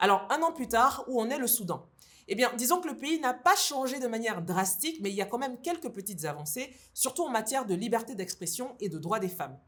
Alors, 0.00 0.26
un 0.30 0.42
an 0.42 0.50
plus 0.50 0.66
tard, 0.66 1.04
où 1.06 1.20
en 1.20 1.30
est 1.30 1.38
le 1.38 1.46
Soudan? 1.46 1.86
Eh 2.28 2.34
bien, 2.34 2.52
disons 2.56 2.80
que 2.80 2.88
le 2.88 2.96
pays 2.96 3.20
n'a 3.20 3.34
pas 3.34 3.56
changé 3.56 3.98
de 3.98 4.06
manière 4.06 4.42
drastique, 4.42 4.98
mais 5.00 5.10
il 5.10 5.16
y 5.16 5.22
a 5.22 5.26
quand 5.26 5.38
même 5.38 5.60
quelques 5.60 5.90
petites 5.90 6.24
avancées, 6.24 6.72
surtout 6.94 7.22
en 7.22 7.30
matière 7.30 7.66
de 7.66 7.74
liberté 7.74 8.14
d'expression 8.14 8.76
et 8.80 8.88
de 8.88 8.98
droits 8.98 9.20
des 9.20 9.28
femmes. 9.28 9.58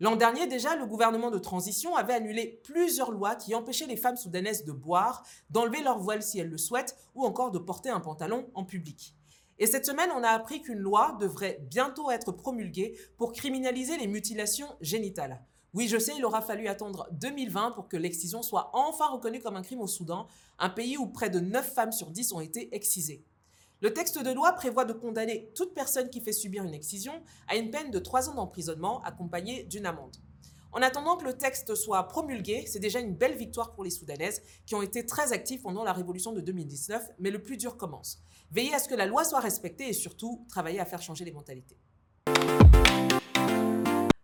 L'an 0.00 0.16
dernier 0.16 0.46
déjà, 0.46 0.74
le 0.74 0.86
gouvernement 0.86 1.30
de 1.30 1.38
transition 1.38 1.94
avait 1.94 2.14
annulé 2.14 2.60
plusieurs 2.64 3.12
lois 3.12 3.36
qui 3.36 3.54
empêchaient 3.54 3.86
les 3.86 3.96
femmes 3.96 4.16
soudanaises 4.16 4.64
de 4.64 4.72
boire, 4.72 5.24
d'enlever 5.50 5.82
leur 5.82 5.98
voile 5.98 6.22
si 6.22 6.38
elles 6.38 6.50
le 6.50 6.58
souhaitent, 6.58 6.96
ou 7.14 7.24
encore 7.24 7.52
de 7.52 7.58
porter 7.58 7.90
un 7.90 8.00
pantalon 8.00 8.50
en 8.54 8.64
public. 8.64 9.14
Et 9.58 9.66
cette 9.66 9.86
semaine, 9.86 10.10
on 10.16 10.24
a 10.24 10.30
appris 10.30 10.62
qu'une 10.62 10.80
loi 10.80 11.16
devrait 11.20 11.60
bientôt 11.70 12.10
être 12.10 12.32
promulguée 12.32 12.98
pour 13.16 13.32
criminaliser 13.32 13.96
les 13.96 14.08
mutilations 14.08 14.68
génitales. 14.80 15.44
Oui, 15.74 15.88
je 15.88 15.98
sais, 15.98 16.12
il 16.16 16.24
aura 16.24 16.40
fallu 16.40 16.68
attendre 16.68 17.08
2020 17.10 17.72
pour 17.72 17.88
que 17.88 17.96
l'excision 17.96 18.42
soit 18.42 18.70
enfin 18.74 19.08
reconnue 19.08 19.40
comme 19.40 19.56
un 19.56 19.62
crime 19.62 19.80
au 19.80 19.88
Soudan, 19.88 20.28
un 20.60 20.70
pays 20.70 20.96
où 20.96 21.08
près 21.08 21.30
de 21.30 21.40
9 21.40 21.74
femmes 21.74 21.90
sur 21.90 22.12
10 22.12 22.32
ont 22.32 22.40
été 22.40 22.72
excisées. 22.76 23.24
Le 23.80 23.92
texte 23.92 24.22
de 24.22 24.30
loi 24.30 24.52
prévoit 24.52 24.84
de 24.84 24.92
condamner 24.92 25.50
toute 25.56 25.74
personne 25.74 26.10
qui 26.10 26.20
fait 26.20 26.32
subir 26.32 26.62
une 26.62 26.74
excision 26.74 27.20
à 27.48 27.56
une 27.56 27.72
peine 27.72 27.90
de 27.90 27.98
3 27.98 28.30
ans 28.30 28.34
d'emprisonnement 28.34 29.02
accompagnée 29.02 29.64
d'une 29.64 29.84
amende. 29.84 30.16
En 30.70 30.80
attendant 30.80 31.16
que 31.16 31.24
le 31.24 31.36
texte 31.36 31.74
soit 31.74 32.04
promulgué, 32.04 32.66
c'est 32.68 32.78
déjà 32.78 33.00
une 33.00 33.16
belle 33.16 33.36
victoire 33.36 33.72
pour 33.72 33.82
les 33.82 33.90
Soudanaises 33.90 34.42
qui 34.66 34.76
ont 34.76 34.82
été 34.82 35.04
très 35.04 35.32
actives 35.32 35.60
pendant 35.60 35.82
la 35.82 35.92
révolution 35.92 36.32
de 36.32 36.40
2019, 36.40 37.02
mais 37.18 37.32
le 37.32 37.42
plus 37.42 37.56
dur 37.56 37.76
commence. 37.76 38.20
Veillez 38.52 38.74
à 38.74 38.78
ce 38.78 38.88
que 38.88 38.94
la 38.94 39.06
loi 39.06 39.24
soit 39.24 39.40
respectée 39.40 39.88
et 39.88 39.92
surtout 39.92 40.46
travaillez 40.48 40.78
à 40.78 40.84
faire 40.84 41.02
changer 41.02 41.24
les 41.24 41.32
mentalités. 41.32 41.76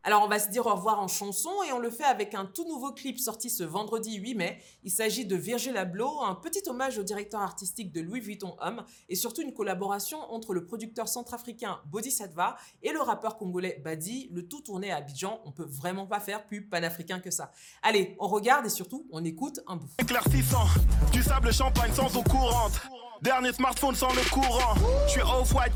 Alors 0.02 0.22
on 0.24 0.28
va 0.28 0.38
se 0.38 0.48
dire 0.48 0.64
au 0.66 0.74
revoir 0.74 1.00
en 1.00 1.08
chanson 1.08 1.50
et 1.68 1.72
on 1.72 1.78
le 1.78 1.90
fait 1.90 2.04
avec 2.04 2.34
un 2.34 2.46
tout 2.46 2.66
nouveau 2.66 2.92
clip 2.92 3.18
sorti 3.18 3.50
ce 3.50 3.62
vendredi 3.62 4.16
8 4.16 4.34
mai. 4.34 4.58
Il 4.82 4.90
s'agit 4.90 5.26
de 5.26 5.36
Virgil 5.36 5.76
Abloh, 5.76 6.22
un 6.22 6.34
petit 6.34 6.62
hommage 6.68 6.98
au 6.98 7.02
directeur 7.02 7.42
artistique 7.42 7.92
de 7.92 8.00
Louis 8.00 8.20
Vuitton 8.20 8.56
Homme 8.60 8.82
et 9.10 9.14
surtout 9.14 9.42
une 9.42 9.52
collaboration 9.52 10.18
entre 10.32 10.54
le 10.54 10.64
producteur 10.64 11.06
centrafricain 11.06 11.80
Bodhisattva 11.86 12.56
et 12.82 12.92
le 12.92 13.00
rappeur 13.00 13.36
congolais 13.36 13.80
Badi, 13.84 14.30
le 14.32 14.48
tout 14.48 14.62
tourné 14.62 14.90
à 14.90 14.96
Abidjan. 14.96 15.38
On 15.44 15.52
peut 15.52 15.68
vraiment 15.68 16.06
pas 16.06 16.20
faire 16.20 16.46
plus 16.46 16.66
panafricain 16.66 17.20
que 17.20 17.30
ça. 17.30 17.52
Allez, 17.82 18.16
on 18.20 18.28
regarde 18.28 18.64
et 18.64 18.70
surtout 18.70 19.06
on 19.12 19.22
écoute 19.22 19.60
un 19.66 19.76
bout. 19.76 19.90
Éclaircissant, 19.98 20.66
du 21.12 21.22
sable 21.22 21.52
champagne 21.52 21.92
sans 21.92 22.16
eau 22.16 22.22
courante. 22.22 22.80
Dernier 23.22 23.52
smartphone 23.52 23.94
sans 23.94 24.14
le 24.14 24.30
courant. 24.30 24.74
Je 25.06 25.12
suis 25.12 25.20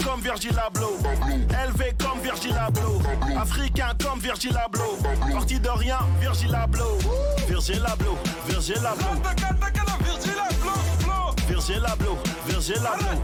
comme 0.03 0.21
Virgil 0.23 0.59
Abloh. 0.59 0.97
Élevé 1.63 1.93
comme 1.99 2.19
Virgil 2.21 2.33
Abloh. 2.33 2.34
Africain 3.37 3.93
comme 4.03 4.21
Virgil 4.21 4.57
Abloh. 4.57 4.99
Parti 5.33 5.59
de 5.61 5.69
rien, 5.69 5.99
Virgil 6.21 6.55
Abloh. 6.55 6.99
Virgil 7.49 7.85
Abloh, 7.87 8.19
Virgil 8.47 8.87
Abloh. 8.87 9.21
Virgil 11.49 11.85
Abloh, 11.87 12.19
Virgil 12.47 12.87
Abloh. 12.87 13.21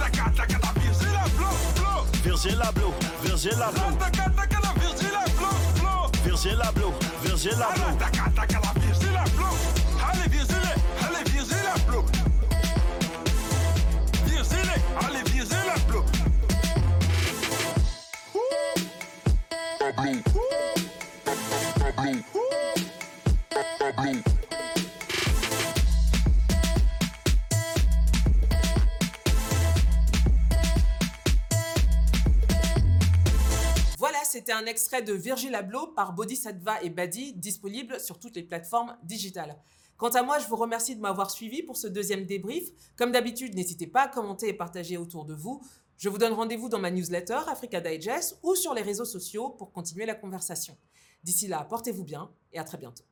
Virgil 2.22 2.60
Abloh, 2.62 2.94
Virgil 3.22 3.62
Abloh. 3.62 3.90
Virgil 6.24 6.60
Abloh, 6.62 6.94
Virgil 7.22 7.62
Abloh. 7.62 7.90
Allez, 10.10 10.28
Virgil, 10.28 10.58
allez, 11.02 11.24
Virgil 11.30 11.66
Abloh. 11.74 12.04
Allez, 15.00 15.22
Voilà, 33.98 34.18
c'était 34.24 34.52
un 34.52 34.64
extrait 34.64 35.02
de 35.02 35.12
Virgil 35.12 35.54
Abloh 35.54 35.88
par 35.88 36.14
Bodhisattva 36.14 36.82
et 36.82 36.88
Badi, 36.88 37.34
disponible 37.34 38.00
sur 38.00 38.18
toutes 38.18 38.36
les 38.36 38.42
plateformes 38.42 38.96
digitales. 39.02 39.58
Quant 39.98 40.08
à 40.08 40.22
moi, 40.22 40.38
je 40.38 40.46
vous 40.46 40.56
remercie 40.56 40.96
de 40.96 41.00
m'avoir 41.02 41.30
suivi 41.30 41.62
pour 41.62 41.76
ce 41.76 41.86
deuxième 41.86 42.24
débrief. 42.24 42.64
Comme 42.96 43.12
d'habitude, 43.12 43.54
n'hésitez 43.54 43.86
pas 43.86 44.04
à 44.04 44.08
commenter 44.08 44.48
et 44.48 44.54
partager 44.54 44.96
autour 44.96 45.26
de 45.26 45.34
vous. 45.34 45.60
Je 46.00 46.08
vous 46.08 46.16
donne 46.16 46.32
rendez-vous 46.32 46.70
dans 46.70 46.78
ma 46.78 46.90
newsletter 46.90 47.40
Africa 47.46 47.78
Digest 47.78 48.38
ou 48.42 48.54
sur 48.54 48.72
les 48.72 48.80
réseaux 48.80 49.04
sociaux 49.04 49.50
pour 49.50 49.70
continuer 49.70 50.06
la 50.06 50.14
conversation. 50.14 50.78
D'ici 51.22 51.46
là, 51.46 51.66
portez-vous 51.68 52.04
bien 52.04 52.32
et 52.54 52.58
à 52.58 52.64
très 52.64 52.78
bientôt. 52.78 53.04